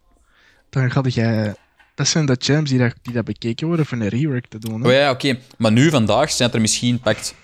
[0.69, 1.55] dan ga je...
[2.01, 4.81] Dat zijn de champs die dat, die dat bekeken worden voor een rework te doen.
[4.81, 4.87] Hè.
[4.87, 5.39] Oh ja, oké.
[5.57, 7.35] Maar nu, vandaag, zijn er misschien, pakt,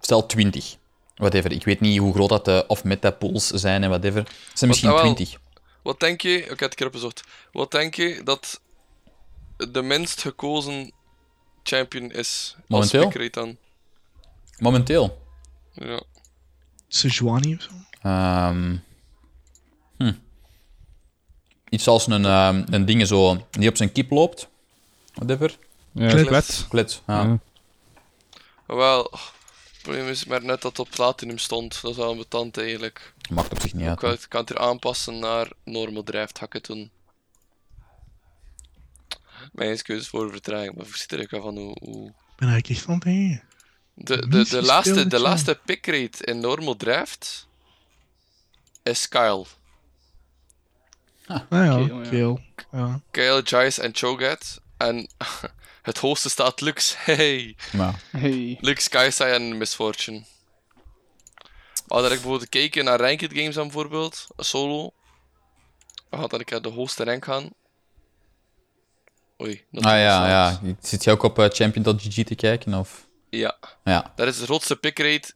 [0.00, 0.76] stel 20.
[1.14, 1.52] Whatever.
[1.52, 4.20] Ik weet niet hoe groot dat de off-meta pools zijn en whatever.
[4.20, 5.14] Het zijn misschien ah, wel.
[5.14, 5.38] 20.
[5.82, 8.60] Wat denk je, ik heb het opgezocht, wat denk je dat
[9.56, 10.92] de minst gekozen
[11.62, 12.56] champion is?
[12.66, 13.12] Momenteel?
[13.34, 13.54] Als.
[14.58, 15.26] Momenteel.
[15.72, 16.02] Ja.
[16.88, 17.70] Sejuani of zo.
[18.02, 18.76] Ehm, hm.
[21.70, 24.48] Iets als een, ehm, een ding zo, die op zijn kip loopt.
[25.14, 25.58] Whatever.
[25.92, 26.26] Ja, Klet.
[26.26, 26.66] klet.
[26.68, 27.02] Klet.
[27.06, 27.22] Ja.
[27.22, 27.38] Ja.
[28.66, 31.82] Wel, oh, het probleem is maar net dat het op Platinum stond.
[31.82, 33.12] Dat is wel een betant eigenlijk.
[33.30, 33.98] Maakt op zich niet Ik uit.
[33.98, 36.90] kan, het- kan het hier aanpassen naar normal drive hakken toen.
[39.52, 41.76] Mijn excuses voor vertraging, maar ik zit er ook wel van hoe...
[41.80, 42.08] hoe...
[42.08, 43.42] Ik ben eigenlijk echt van het denken.
[43.94, 47.46] De, de, de, laatste, de laatste pickrate in normal draft
[48.82, 49.44] is Kyle.
[51.28, 53.00] Ah ja.
[53.12, 53.40] Ja.
[53.44, 54.60] Jais en Cho'Gath.
[54.76, 55.08] En
[55.82, 56.94] het hoogste staat Lux.
[56.98, 57.56] Hey!
[58.10, 58.58] Hey.
[58.60, 60.24] Lux, Kaisai en Misfortune.
[61.86, 64.92] Maar dat ik bijvoorbeeld gekeken naar ranked games dan bijvoorbeeld, solo.
[66.10, 67.50] Dan een keer de hoogste rank gaan.
[69.42, 69.64] Oei.
[69.70, 70.60] dat ah ja, ja.
[70.80, 72.74] Zit je ook op eh, champion.gg te kijken?
[72.74, 73.06] Of?
[73.30, 73.56] Ja.
[73.84, 74.12] Ja.
[74.16, 75.32] Dat is de grootste pickrate.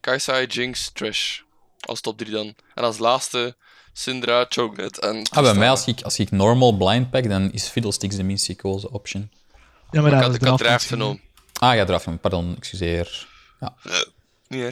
[0.00, 1.40] Kaisai, Jinx, Trash.
[1.80, 2.54] Als top 3 dan.
[2.74, 3.56] En als laatste
[3.92, 5.28] Syndra, Cho'Gath en...
[5.30, 8.46] Ah, bij mij, als ik, als ik normal blind pack, dan is Fiddlesticks de minst
[8.46, 9.30] gekozen option.
[9.90, 11.20] ja, maar Ik dat ik had draft draft genomen.
[11.58, 12.06] Ah ja, eraf.
[12.20, 13.28] Pardon, excuseer.
[14.48, 14.70] Niet hè.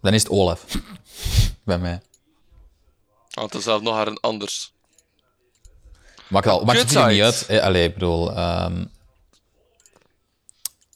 [0.00, 0.64] Dan is het Olaf.
[1.64, 2.00] bij mij.
[3.30, 4.72] Want er zelf nog haar een anders.
[6.28, 7.46] Maakt, al, maakt het niet uit.
[7.46, 8.36] Eh, allee, ik bedoel...
[8.36, 8.84] ehm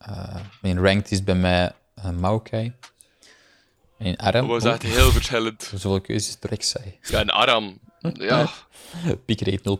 [0.03, 2.73] eh, in ranked is bij mij uh, Maokai.
[4.03, 4.49] In Aram...
[4.49, 5.63] Dat was echt heel verschillend.
[5.75, 6.99] Zoveel keuzes direct zei.
[7.03, 7.79] Ja, en Aram.
[8.13, 8.51] Ja.
[9.27, 9.79] Pickrate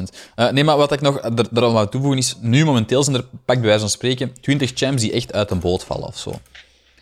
[0.00, 0.18] 0,6%.
[0.34, 3.56] Eh nee, maar wat ik nog er, wou toevoegen is, nu momenteel zijn er, pak
[3.56, 6.40] bij wijze van spreken, 20 champs die echt uit een boot vallen of zo.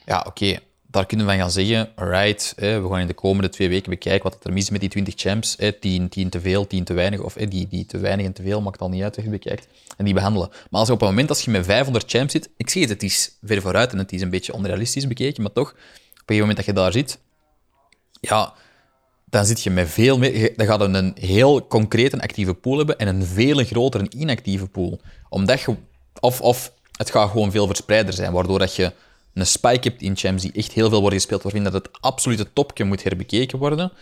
[0.07, 0.59] Ja, oké,
[0.97, 4.31] daar kunnen we van gaan zeggen, alright, we gaan in de komende twee weken bekijken
[4.31, 5.55] wat er mis is met die 20 champs.
[5.59, 8.43] Hè, 10, 10 te veel, 10 te weinig, of die, die te weinig en te
[8.43, 9.69] veel, maakt al niet uit hoe je het bekijkt.
[9.97, 10.49] En die behandelen.
[10.49, 12.91] Maar als je op een moment, als je met 500 champs zit, ik zie het,
[12.91, 15.75] het is ver vooruit en het is een beetje onrealistisch bekeken, maar toch,
[16.27, 17.19] gegeven moment dat je daar zit,
[18.21, 18.53] ja,
[19.25, 20.57] dan zit je met veel meer...
[20.57, 25.01] Dan gaat een heel concreet actieve pool hebben en een veel grotere inactieve pool.
[25.29, 25.77] Omdat je...
[26.21, 28.93] Of, of het gaat gewoon veel verspreider zijn, waardoor dat je
[29.35, 32.53] een spike hebt in champs die echt heel veel worden gespeeld, waarin dat het absolute
[32.53, 33.93] topje moet herbekeken worden,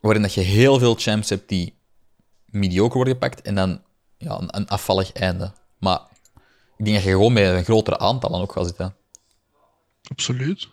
[0.00, 1.74] waarin dat je heel veel champs hebt die
[2.46, 3.82] mediocre worden gepakt en dan
[4.16, 5.52] ja, een, afvallig einde.
[5.78, 6.00] Maar
[6.76, 8.94] ik denk dat je gewoon met een grotere aantallen ook gaat zitten.
[10.10, 10.68] Absoluut.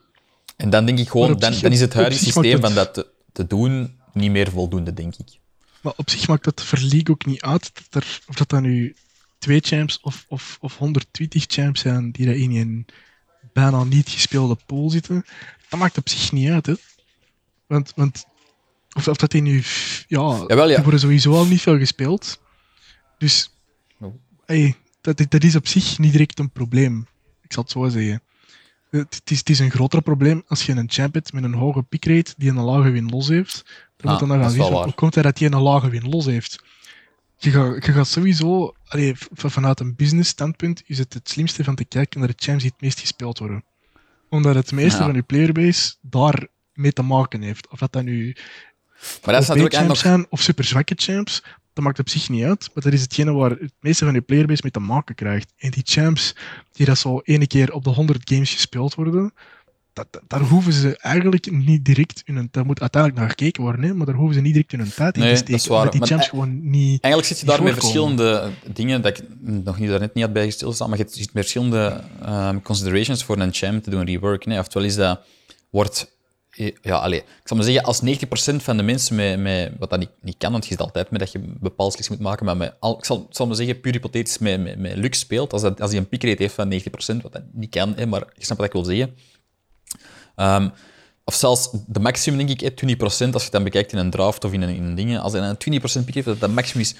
[0.55, 3.07] En dan denk ik gewoon, dan, zich- dan is het huidige systeem van dat te,
[3.31, 5.39] te doen niet meer voldoende, denk ik.
[5.81, 8.95] Maar op zich maakt voor League ook niet uit dat er, of dat dan nu
[9.39, 12.85] twee champs of, of, of 120 champs zijn die er in een
[13.53, 15.25] bijna niet gespeelde pool zitten.
[15.69, 16.73] Dat maakt op zich niet uit, hè.
[17.67, 18.25] Want, want
[18.93, 19.63] of, of dat die nu...
[20.07, 20.73] Ja, Jawel, ja.
[20.73, 22.39] die worden sowieso al niet veel gespeeld.
[23.17, 23.49] Dus...
[23.99, 24.15] Oh.
[24.45, 27.07] Hey, dat, dat is op zich niet direct een probleem.
[27.41, 28.21] Ik zal het zo zeggen.
[28.97, 31.83] Het, is, het is een groter probleem als je een champ hebt met een hoge
[31.83, 33.63] pickrate die een lage win-los heeft.
[33.97, 35.89] Dan Ah, moet je dan dat gaan zien hoe komt hij dat hij een lage
[35.89, 36.63] win-los heeft.
[37.37, 41.75] Je gaat, je gaat sowieso, allee, vanuit een business standpunt, is het het slimste van
[41.75, 43.63] te kijken naar de champs die het meest gespeeld worden.
[44.29, 45.05] Omdat het meeste Ja.
[45.05, 47.67] van je playerbase daar mee te maken heeft.
[47.67, 48.35] Of dat dan nu
[49.23, 49.97] Maar dat is natuurlijk champs nog...
[49.97, 51.43] zijn of super zwakke champs,
[51.75, 52.69] dat maakt op zich niet uit.
[52.73, 55.53] Maar dat is hetgene waar het meeste van je playerbase mee te maken krijgt.
[55.57, 56.35] En die champs
[56.71, 59.33] die dat zo ene keer op de 100 games gespeeld worden,
[59.93, 62.47] dat, dat- daar hoeven ze eigenlijk niet direct in een...
[62.51, 64.93] Daar moet uiteindelijk naar gekeken worden, hè, maar daar hoeven ze niet direct in hun
[64.93, 65.61] tijd in Nee, te dat steken.
[65.61, 65.91] is waar.
[65.91, 67.01] Die Maar champs e- gewoon niet...
[67.01, 68.17] Eigenlijk zit je daar met voorkomen.
[68.17, 71.43] verschillende dingen dat ik nog niet, daarnet niet had bij stilstaan, maar je zit met
[71.43, 74.51] verschillende ehm, considerations voor een champ te doen reworken.
[74.51, 74.59] Hè.
[74.59, 75.19] Oftewel is dat,
[75.69, 76.14] wordt, eh,
[76.81, 79.99] ja, allez, ik zal maar zeggen, als 90% van de mensen met, met wat dat
[79.99, 82.45] niet, niet kan, want je zit altijd met dat je een bepaald sliks moet maken,
[82.45, 85.19] maar met, al, ik zal, ik zal maar zeggen, puur hypothetisch met, met, met Lux
[85.19, 88.05] speelt, als, dat, als hij een pickrate heeft van 90%, wat dat niet kan, hè,
[88.05, 89.15] maar je snapt wat ik wil zeggen.
[90.35, 90.69] Ehm,
[91.23, 94.09] of zelfs de maximum, denk ik, hè, 20%, als je het dan bekijkt in een
[94.09, 95.19] draft of in een, in een ding.
[95.19, 96.95] Als hij een 20% pick heeft, dat dat maximum is.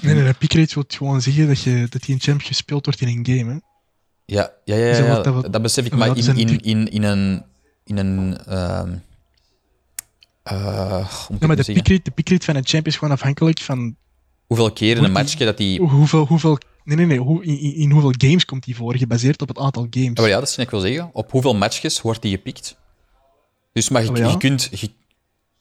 [0.00, 3.08] Nee, nee, de pickrate wil gewoon zeggen dat, je, dat een champ gespeeld wordt in
[3.08, 3.52] een game.
[3.52, 3.58] Hè.
[4.24, 5.90] Ja, ja, ja, ja, dat dat dat, besef ik.
[5.90, 7.44] dat Maar in, in, in, in een...
[7.84, 8.36] In een moet
[11.34, 13.96] ik Ja, maar de pickrate, de pickrate van een champ is gewoon afhankelijk van
[14.46, 15.78] Hoeveel keer in een matchje dat die...
[15.78, 16.26] hoe- hoeveel...
[16.26, 17.18] hoeveel nee, nee, nee.
[17.18, 20.06] Hoe, in, in- hoeveel games komt die voor, gebaseerd op het aantal games.
[20.14, 21.10] Ja, maar ja, dat is wat ik wil zeggen.
[21.12, 22.76] Op hoeveel matchjes wordt die gepikt?
[23.72, 24.28] Dus maar je, ja?
[24.28, 24.68] je kunt...
[24.72, 24.90] Je,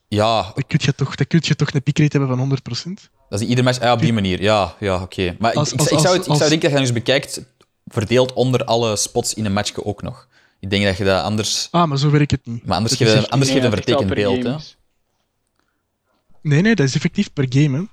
[0.08, 2.58] ja, Dan kun je toch, dan kun je toch een pickrate hebben van
[2.98, 3.10] 100%.
[3.30, 3.80] dat is ieder match...
[3.80, 4.42] Ja, op die manier.
[4.42, 5.36] Ja, ja oké.
[5.40, 6.94] Maar ik- Als- ik, als- ik, zou als- het, ik zou denken dat je eens
[6.94, 7.42] bekijkt,
[7.86, 10.28] verdeeld onder alle spots in een matchje ook nog.
[10.62, 11.68] Ik denk dat je dat anders...
[11.72, 12.66] Ah, maar zo werkt het niet.
[12.66, 14.56] Maar anders Dat geef is je, anders Nee, geef je een dat vertekend beeld, hè.
[16.42, 17.78] Nee, nee, dat is effectief per game.
[17.78, 17.84] Hè.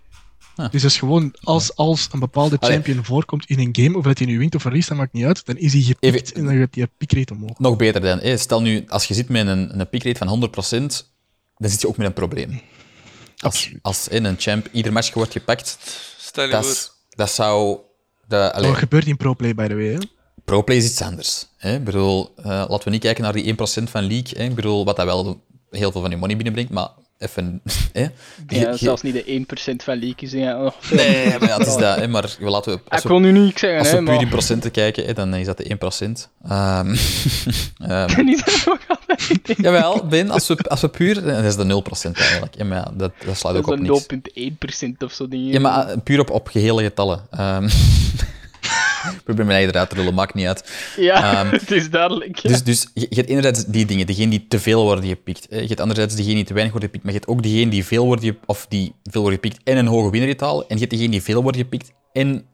[0.65, 0.71] Ah.
[0.71, 2.75] Dus dat is gewoon, als, als een bepaalde Allee.
[2.75, 5.25] champion voorkomt in een game, of dat hij nu wint of verliest, dat maakt niet
[5.25, 7.59] uit, dan is hij gepikt Even- en dan gaat die pickrate omhoog.
[7.59, 8.19] Nog beter dan.
[8.19, 8.37] hè.
[8.37, 10.51] Stel nu, als je zit met een, een pickrate van 100%,
[11.57, 12.61] dan zit je ook met een probleem.
[13.39, 15.79] Als, als in een champ ieder match wordt gepakt,
[16.19, 17.79] Stel je dat, dat zou...
[18.27, 19.87] De, allee, Wat gebeurt in ProPlay, by the way?
[19.87, 19.99] Hè?
[20.49, 21.47] Proplay is iets anders.
[21.57, 21.75] Hè?
[21.75, 24.33] Ik bedoel, eh, laten we niet kijken naar die 1% van league.
[24.37, 24.43] Hè?
[24.43, 27.61] Ik bedoel, wat dat wel heel veel van je money binnenbrengt, maar even...
[27.93, 28.07] Hè?
[28.49, 30.33] Ja, zelfs niet de 1% van leakjes.
[30.33, 30.65] Ja.
[30.65, 31.97] Oh, Nee, maar ja, het is dat.
[31.97, 32.09] Hè?
[32.09, 32.81] Maar laten we...
[32.89, 34.23] Als ik we, wil nu niet zeggen, als hè, we puur maar...
[34.23, 36.49] in procenten kijken, hè, dan is dat de 1%.
[36.49, 36.95] Ehm
[37.91, 39.63] ehm, niet dat we weten.
[39.63, 41.23] jawel, Ben, als we, als we puur...
[41.23, 42.57] Dan is dat 0% eigenlijk.
[42.57, 44.07] Ja, maar ja, dat, dat slaat ook op niks.
[44.07, 45.29] Dat is een 0,1% of zo.
[45.29, 45.53] Dingen.
[45.53, 47.21] Ja, maar eh, puur op, op gehele getallen.
[47.31, 48.37] Ik
[49.25, 50.71] probeer mijn eigen eruit te lullen, maakt niet uit.
[50.97, 52.39] Ja, Ehm, het is duidelijk.
[52.39, 52.49] Ja.
[52.51, 55.47] Dus, dus je, je hebt enerzijds die dingen, degene die te veel worden gepikt.
[55.51, 57.85] Je hebt anderzijds degene die te weinig worden gepikt, maar je hebt ook diegene die
[57.85, 60.63] veel worden, ge- of die veel worden gepikt en een hoge winrate halen.
[60.69, 62.47] En je hebt degene die veel worden gepikt en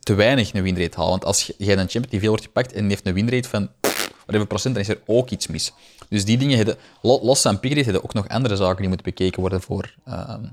[0.00, 1.10] te weinig een winrate halen.
[1.10, 3.68] Want als jij een champ die veel wordt gepakt en die heeft een winrate van
[4.16, 5.72] whatever procent, dan is er ook iets mis.
[6.08, 9.60] Dus die dingen, los van pickrate, hebben ook nog andere zaken die moeten bekeken worden
[9.60, 10.44] voor ehm,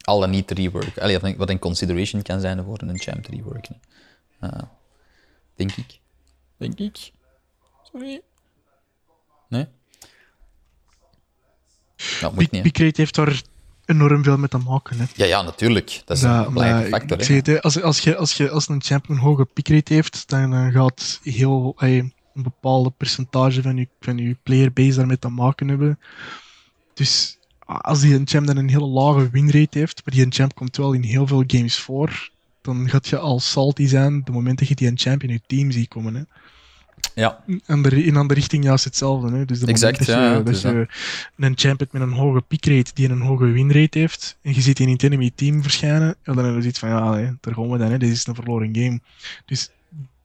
[0.00, 1.02] al dan niet te reworken.
[1.02, 3.80] Allee, wat een- consideration kan zijn voor een champ te reworken.
[3.80, 4.09] Eh,
[5.54, 5.98] denk ik.
[6.56, 7.12] Denk ik.
[7.92, 8.22] Sorry.
[9.48, 9.66] Nee?
[12.20, 12.62] Nou, moet niet.
[12.62, 13.42] pickrate heeft daar
[13.84, 14.98] enorm veel mee te maken.
[14.98, 15.04] Hè.
[15.14, 16.02] Ja, ja, natuurlijk.
[16.04, 17.20] Dat is Ja, een belangrijke factor.
[17.20, 17.34] ik hè.
[17.34, 20.54] zeg het, als, als, je, als, je, als een champion een hoge pickrate heeft, dan
[20.54, 25.98] eh, gaat heel, een bepaalde percentage van je, van je playerbase daarmee te maken hebben.
[26.94, 30.54] Dus als die een champ dan een hele lage winrate heeft, maar die een champ
[30.54, 32.30] komt wel in heel veel games voor,
[32.62, 35.40] dan gaat je al salty zijn de moment dat je die een champ in je
[35.46, 36.14] team ziet komen.
[36.14, 36.22] Hè.
[37.14, 39.36] Ja, in andere, in andere richting juist hetzelfde.
[39.36, 39.44] Hè?
[39.44, 40.88] Dus de Exact, dat je, ja, dat dus je
[41.36, 44.76] een champ hebt met een hoge pickrate die een hoge winrate heeft, en je ziet
[44.76, 47.54] die in het enemy team verschijnen, ja, dan heb je zoiets van, ja, nee, daar
[47.54, 47.98] gaan we dan, hè?
[47.98, 49.00] dit is een verloren game.
[49.46, 49.70] Dus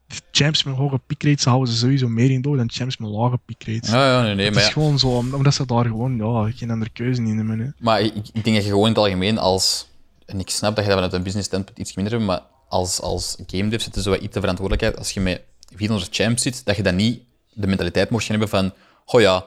[0.07, 3.39] de champs met hoge pickrates houden ze sowieso meer in door dan champs met lage
[3.45, 3.89] pickrates.
[3.89, 4.71] ja, ja nee, nee, het is ja.
[4.71, 7.59] gewoon zo, om- omdat ze daar gewoon ja, geen andere keuze in hebben.
[7.59, 7.67] Hè.
[7.79, 9.93] Maar ik, ik denk dat je gewoon in het algemeen als...
[10.25, 13.01] En ik snap dat je dat vanuit een business standpunt iets minder hebt, maar als,
[13.01, 14.97] als game dev zit er zo iets de verantwoordelijkheid.
[14.97, 15.41] Als je met
[15.75, 17.21] 400 champs zit, dat je dan niet
[17.53, 18.73] de mentaliteit mocht hebben van...
[19.05, 19.45] Oh ja,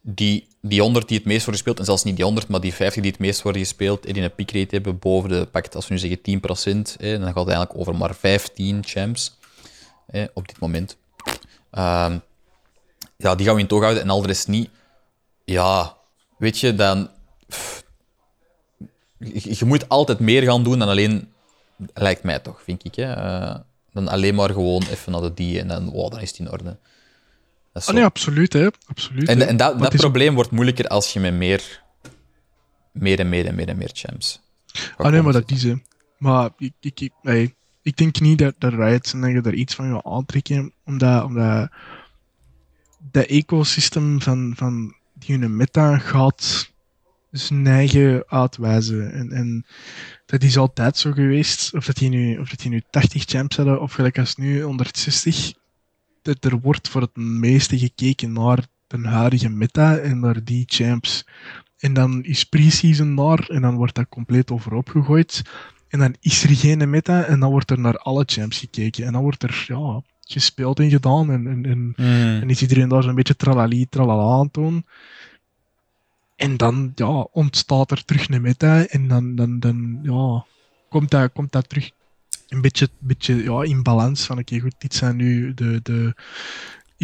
[0.00, 2.74] die, die 100 die het meest worden gespeeld, en zelfs niet die 100, maar die
[2.74, 5.88] 50 die het meest worden gespeeld, en die een pickrate hebben boven de, pakt, als
[5.88, 9.38] we nu zeggen 10%, hè, dan gaat het eigenlijk over maar 15 champs
[10.34, 10.96] op dit moment.
[11.70, 12.18] Ehm,
[13.16, 14.70] ja, die gaan we in toog houden en al de rest niet.
[15.44, 15.96] Ja,
[16.38, 17.10] weet je, dan...
[19.32, 21.28] je, je moet altijd meer gaan doen dan alleen...
[21.94, 22.94] Lijkt mij toch, vind ik.
[22.94, 23.12] Hè?
[23.12, 23.56] Eh,
[23.92, 26.50] dan alleen maar gewoon even naar de die en dan, wow, dan is het in
[26.50, 26.64] orde.
[26.64, 27.92] Dat is zo.
[27.92, 28.68] nee, absoluut, hè.
[28.86, 29.44] Absoluut, En, hè.
[29.44, 31.82] en dat, dat ook- probleem wordt moeilijker als je met meer,
[32.92, 34.40] meer en meer en meer en meer champs.
[34.96, 35.74] Ah nee, maar dat is hè.
[36.18, 39.54] Maar ik, ik, ik, nee, ik denk niet dat de Riot en dat je er
[39.54, 41.70] iets van gaat aantrekken, omdat, omdat
[43.10, 46.72] dat ecosysteem van, van die hun meta gaat
[47.38, 49.12] zijn eigen uitwijzen.
[49.12, 49.66] En, en
[50.26, 53.56] dat is altijd zo geweest, of dat die nu, of dat die nu 80 champs
[53.56, 55.52] hadden, of gelijk als nu 160.
[56.22, 61.26] Dat er wordt voor het meeste gekeken naar de huidige meta en naar die champs.
[61.78, 65.42] En dan is pre-season daar en dan wordt dat compleet overhoop gegooid.
[65.88, 69.06] En dan is er geen meta en dan wordt er naar alle champs gekeken.
[69.06, 71.30] En dan wordt er ja, gespeeld en gedaan.
[71.30, 72.40] En, en, en, Hmm.
[72.40, 74.84] en is iedereen daar zo'n beetje tralali, tralala aan het doen.
[76.36, 78.86] En dan ja, ontstaat er terug een meta.
[78.86, 80.44] En dan, dan, dan ja,
[80.88, 81.90] komt, dat, komt dat terug
[82.48, 84.26] een beetje, beetje ja, in balans.
[84.26, 86.14] Van oké, goed, dit zijn nu de, de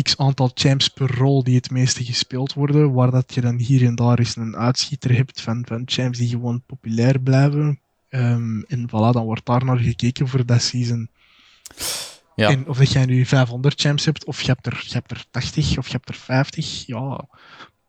[0.03, 2.93] x aantal champs per rol die het meeste gespeeld worden.
[2.93, 6.29] Waar dat je dan hier en daar eens een uitschieter hebt van, van champs die
[6.29, 7.81] gewoon populair blijven.
[8.09, 11.09] Ehm, en voilà, dan wordt daar naar gekeken voor dat season.
[12.35, 12.49] Ja.
[12.49, 15.25] En of dat jij nu 500 champs hebt, of je hebt er, je hebt er
[15.31, 17.27] 80, of je hebt er 50, ja.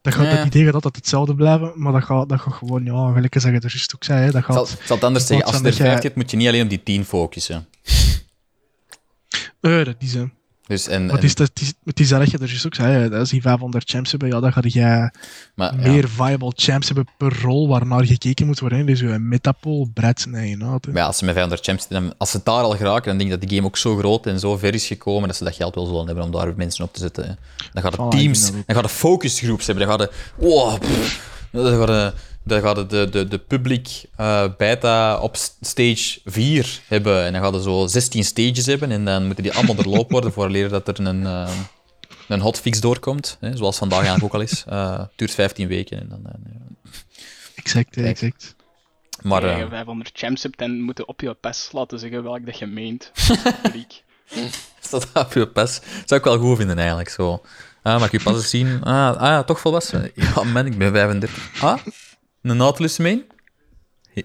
[0.01, 0.31] Dat gaat Ja.
[0.35, 3.43] het idee gaat altijd hetzelfde blijven, maar dat gaat, dat gaat gewoon, ja, gelijk als
[3.43, 4.79] je er juist ook zei, hè, dat Ik zal, gaat...
[4.83, 6.69] zal het anders zeggen, als je er dat 50 hebt, moet je niet alleen op
[6.69, 7.67] die 10 focussen.
[9.61, 10.15] Eh, dat is.
[10.67, 12.75] Dus, en, Maar het is, dat, het, is, het is dat je er juist ook
[12.75, 14.61] zei, als die 500 champs hebben, ja, dan ga
[15.55, 15.91] maar, ja.
[15.91, 18.85] meer viable champs hebben per rol waarnaar gekeken moet worden.
[18.85, 20.85] Dus je metapool breidt zijn eigen uit.
[20.85, 20.91] hè.
[20.91, 23.31] Maar ja, als ze met 500 champs dan- als ze daar al geraken, dan denk
[23.31, 25.55] ik dat die game ook zo groot en zo ver is gekomen dat ze dat
[25.55, 27.23] geld wel zullen hebben om daar mensen op te zetten.
[27.23, 27.33] hè.
[27.73, 30.17] Dan het ik teams, dan gaat het focusgroeps hebben, dan gaat het...
[30.37, 32.13] Oh, pff, dan gaat het,
[32.43, 37.41] dan gaat het de, de, de public eh, beta op stage 4 hebben en dan
[37.41, 40.69] gaat het zo 16 stages hebben en dan moeten die allemaal doorlopen worden voor leren
[40.71, 41.51] dat er een, eh,
[42.27, 44.63] een hotfix doorkomt, hè, zoals vandaag eigenlijk ook al is.
[44.67, 46.21] Eh, Het duurt 15 weken en dan...
[47.55, 48.05] Exact, Kijk.
[48.07, 48.55] exact.
[49.21, 52.45] maar Als je 500 champs hebt, dan moet je op je pass laten zeggen welk
[52.45, 53.11] dat je meent.
[54.79, 55.79] Staat dat op je pas?
[56.05, 57.41] Zou ik wel goed vinden eigenlijk zo.
[57.83, 58.83] Ah, mag ik je pas eens zien?
[58.83, 60.11] Ah, ah ja, toch volwassen?
[60.15, 61.61] Ja, man, ik ben 35.
[61.61, 61.77] Ah,
[62.41, 63.25] een Nautilus main?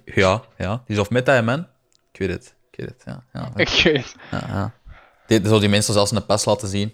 [0.05, 0.83] Ja, ja.
[0.87, 1.67] Die is of meta, hè, man.
[2.13, 2.55] Ik weet het.
[2.71, 3.25] Ik weet het, ja.
[3.33, 4.15] ja, ja, Ik weet.
[4.31, 4.75] ja.
[5.27, 6.93] Die, zo die mensen zelfs een pas laten zien.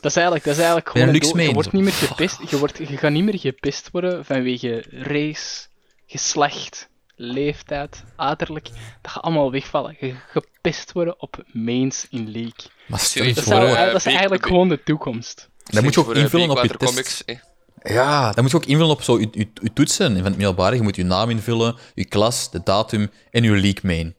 [0.00, 1.12] Dat is eigenlijk, dat is eigenlijk Ja, gewoon.
[1.14, 1.46] luxe het doel.
[1.46, 2.38] je wordt niet meer gepist.
[2.50, 5.66] Je, wordt, je gaat niet meer gepist worden vanwege race,
[6.06, 8.68] geslacht, leeftijd, uiterlijk.
[9.02, 9.96] Dat gaat allemaal wegvallen.
[10.00, 12.70] Je gaat gepist worden op mains in League.
[12.86, 15.48] Maar stel Serieus, je Dat is, voor, eh, dat is Big- eigenlijk gewoon de toekomst.
[15.64, 16.90] dat moet je ook Voor, eh, invullen op je test.
[16.90, 17.34] Comics, hè.
[17.82, 20.76] Ja, dat moet je ook invullen op zo je, je, je toetsen van het middelbare.
[20.76, 24.14] Je moet je naam invullen, je klas, de datum en je league main.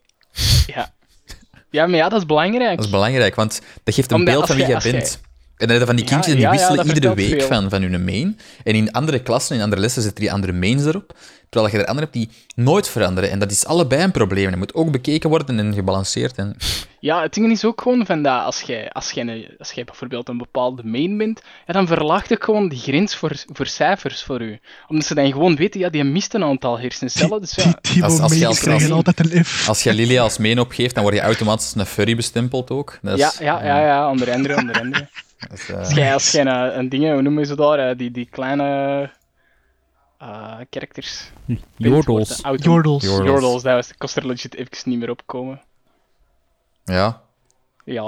[0.67, 0.93] Ja.
[1.69, 2.75] Ja, maar ja, dat is belangrijk.
[2.75, 5.21] Dat is belangrijk, want dat geeft een Omdat beeld van wie jij- bent.
[5.71, 7.47] En dan van die Ja, kindjes en die wisselen iedere week veel.
[7.47, 8.39] van, van hun main.
[8.63, 11.15] En in andere klassen, in andere lessen, zitten die andere mains erop.
[11.49, 13.29] Terwijl je er andere hebt die nooit veranderen.
[13.31, 14.49] En dat is allebei een probleem.
[14.49, 16.35] Dat moet ook bekeken worden en gebalanceerd.
[16.35, 16.55] En...
[16.99, 19.83] Ja, het ding is ook gewoon van dat als jij, als jij, een- als jij
[19.83, 24.23] bijvoorbeeld een bepaalde main bent, ja, dan verlaagt het gewoon die grens voor, voor cijfers
[24.23, 24.59] voor u.
[24.87, 27.41] Omdat ze dan gewoon weten, ja, die mist een aantal hersencellen.
[27.41, 29.67] Dus ja, Die, die Als- je als- krijgen als- altijd een F.
[29.67, 32.99] Als je Lilia als main opgeeft, dan word je automatisch een furry bestempeld ook.
[33.01, 35.07] Dat ja, ja, ja, ja, onder andere, onder andere.
[35.51, 38.11] is, eh, Als jij, als jij een, een ding, hoe noemen ze daar, eh, die,
[38.11, 39.09] die kleine
[40.19, 41.31] eh characters.
[41.77, 42.41] Jordels.
[42.41, 43.03] Auto- Jordels.
[43.03, 43.27] Jordels.
[43.29, 45.61] Jordels, dat was, kost er legit even niet meer opkomen.
[46.85, 47.21] ja.
[47.85, 48.01] Ja,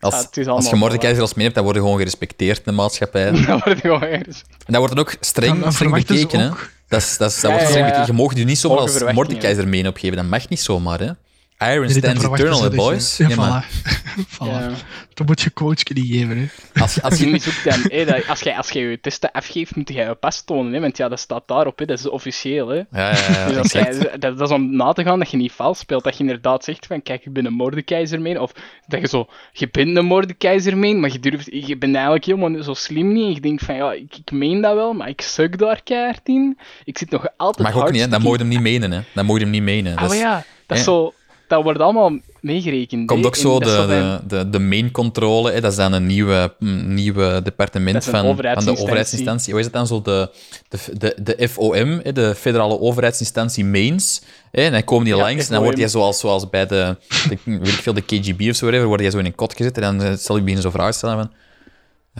[0.00, 2.62] Als, Ja, is als je Mordekaiser als main hebt, dan word je gewoon gerespecteerd in
[2.64, 3.26] de maatschappij.
[3.28, 4.44] En dat wordt gewoon ergens.
[4.66, 6.40] dat wordt dan ook streng, Dan- dan streng bekeken.
[6.40, 6.48] Hè?
[6.88, 7.92] Dat, is, dat, is, dat Ja, wordt ja, streng ja.
[7.92, 8.16] bekeken.
[8.16, 9.12] Je mag je niet zomaar als.
[9.12, 10.16] Mordekaiser main opgeven.
[10.16, 10.98] Dat mag niet zomaar.
[11.00, 11.10] Hè?
[11.58, 13.16] Iron stands eternal, hè, dat boys.
[13.16, 13.90] Ja, Nee, maar voilà.
[14.34, 14.46] voilà.
[14.46, 14.70] Ja.
[15.14, 16.38] Dan moet je coach kunnen geven.
[16.38, 16.80] Hè.
[16.80, 17.34] als, je- als je...
[17.34, 20.72] ook dan, dat, als jij als jij je testen afgeeft, moet jij je pas tonen,
[20.72, 22.68] hè, want ja, dat staat daarop, hè, dat is officieel.
[22.68, 22.76] Hè.
[22.76, 25.52] Ja, ja, ja, Dus jij, dat, dat is om na te gaan dat je niet
[25.52, 26.04] vals speelt.
[26.04, 28.52] Dat je inderdaad zegt van, kijk, ik ben een moordekeizer Of
[28.86, 32.74] dat je zo, je bent een moordekeizer maar je, durft, je bent eigenlijk helemaal zo
[32.74, 33.26] slim niet.
[33.26, 36.28] En je denkt van, ja, ik, ik meen dat wel, maar ik suk daar keihard
[36.28, 36.58] in.
[36.84, 38.08] Ik zit nog altijd Mag ook niet, hè.
[38.08, 39.04] Dan hartstikke- moet je hem niet menen, hè.
[39.14, 39.92] Dan moet je hem niet menen.
[39.94, 41.12] Ah, Dat maar is- ja, dat, is zo,
[41.48, 43.06] dat wordt allemaal meegerekend.
[43.06, 45.60] komt ook zo de, de, de, de main controle, hè.
[45.60, 49.50] dat is dan een nieuwe, mm, nieuwe departement van, van de overheidsinstantie.
[49.50, 50.02] Hoe is het dan zo?
[50.02, 50.30] De,
[50.68, 54.22] de, de, de FOM, hè, de federale overheidsinstantie mains.
[54.50, 55.82] Hè, en dan komen die Ja, langs en dan word FOM.
[55.82, 56.96] je zoals, zoals bij de,
[57.28, 59.56] de, weet ik veel, de KGB of zo, whatever, word je zo in een kot
[59.56, 61.32] gezet en dan eh, zal je beginnen zo vragen stellen van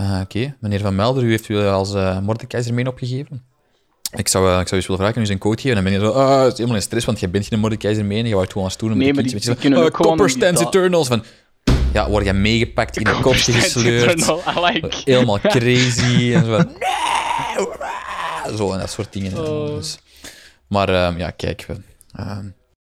[0.04, 3.42] ah, oké, meneer Van Melder, u heeft u als uh, Mordekaiser meen opgegeven?
[4.16, 5.76] Ik zou, uh, ik zou eens willen vragen, je eens een code geven?
[5.76, 7.58] En dan ben je zo, ah, het is helemaal in stress, want je bent geen
[7.58, 9.90] Mordekaiser meen, je wou gewoon als toeren met Nee, maar die- je die kunnen "Ah,
[9.90, 11.08] Copper Stands Eternals.
[11.08, 11.24] Van,
[11.92, 14.26] ja, word je meegepakt, in een kopje gesleurd,
[14.72, 14.96] like.
[15.04, 16.66] helemaal crazy en zo van,
[18.46, 18.56] nee!
[18.56, 19.38] Zo en dat soort dingen.
[19.48, 19.76] Oh.
[19.76, 19.98] Dus.
[20.68, 21.74] Maar ehm, ja, kijk, we,
[22.16, 22.44] ehm,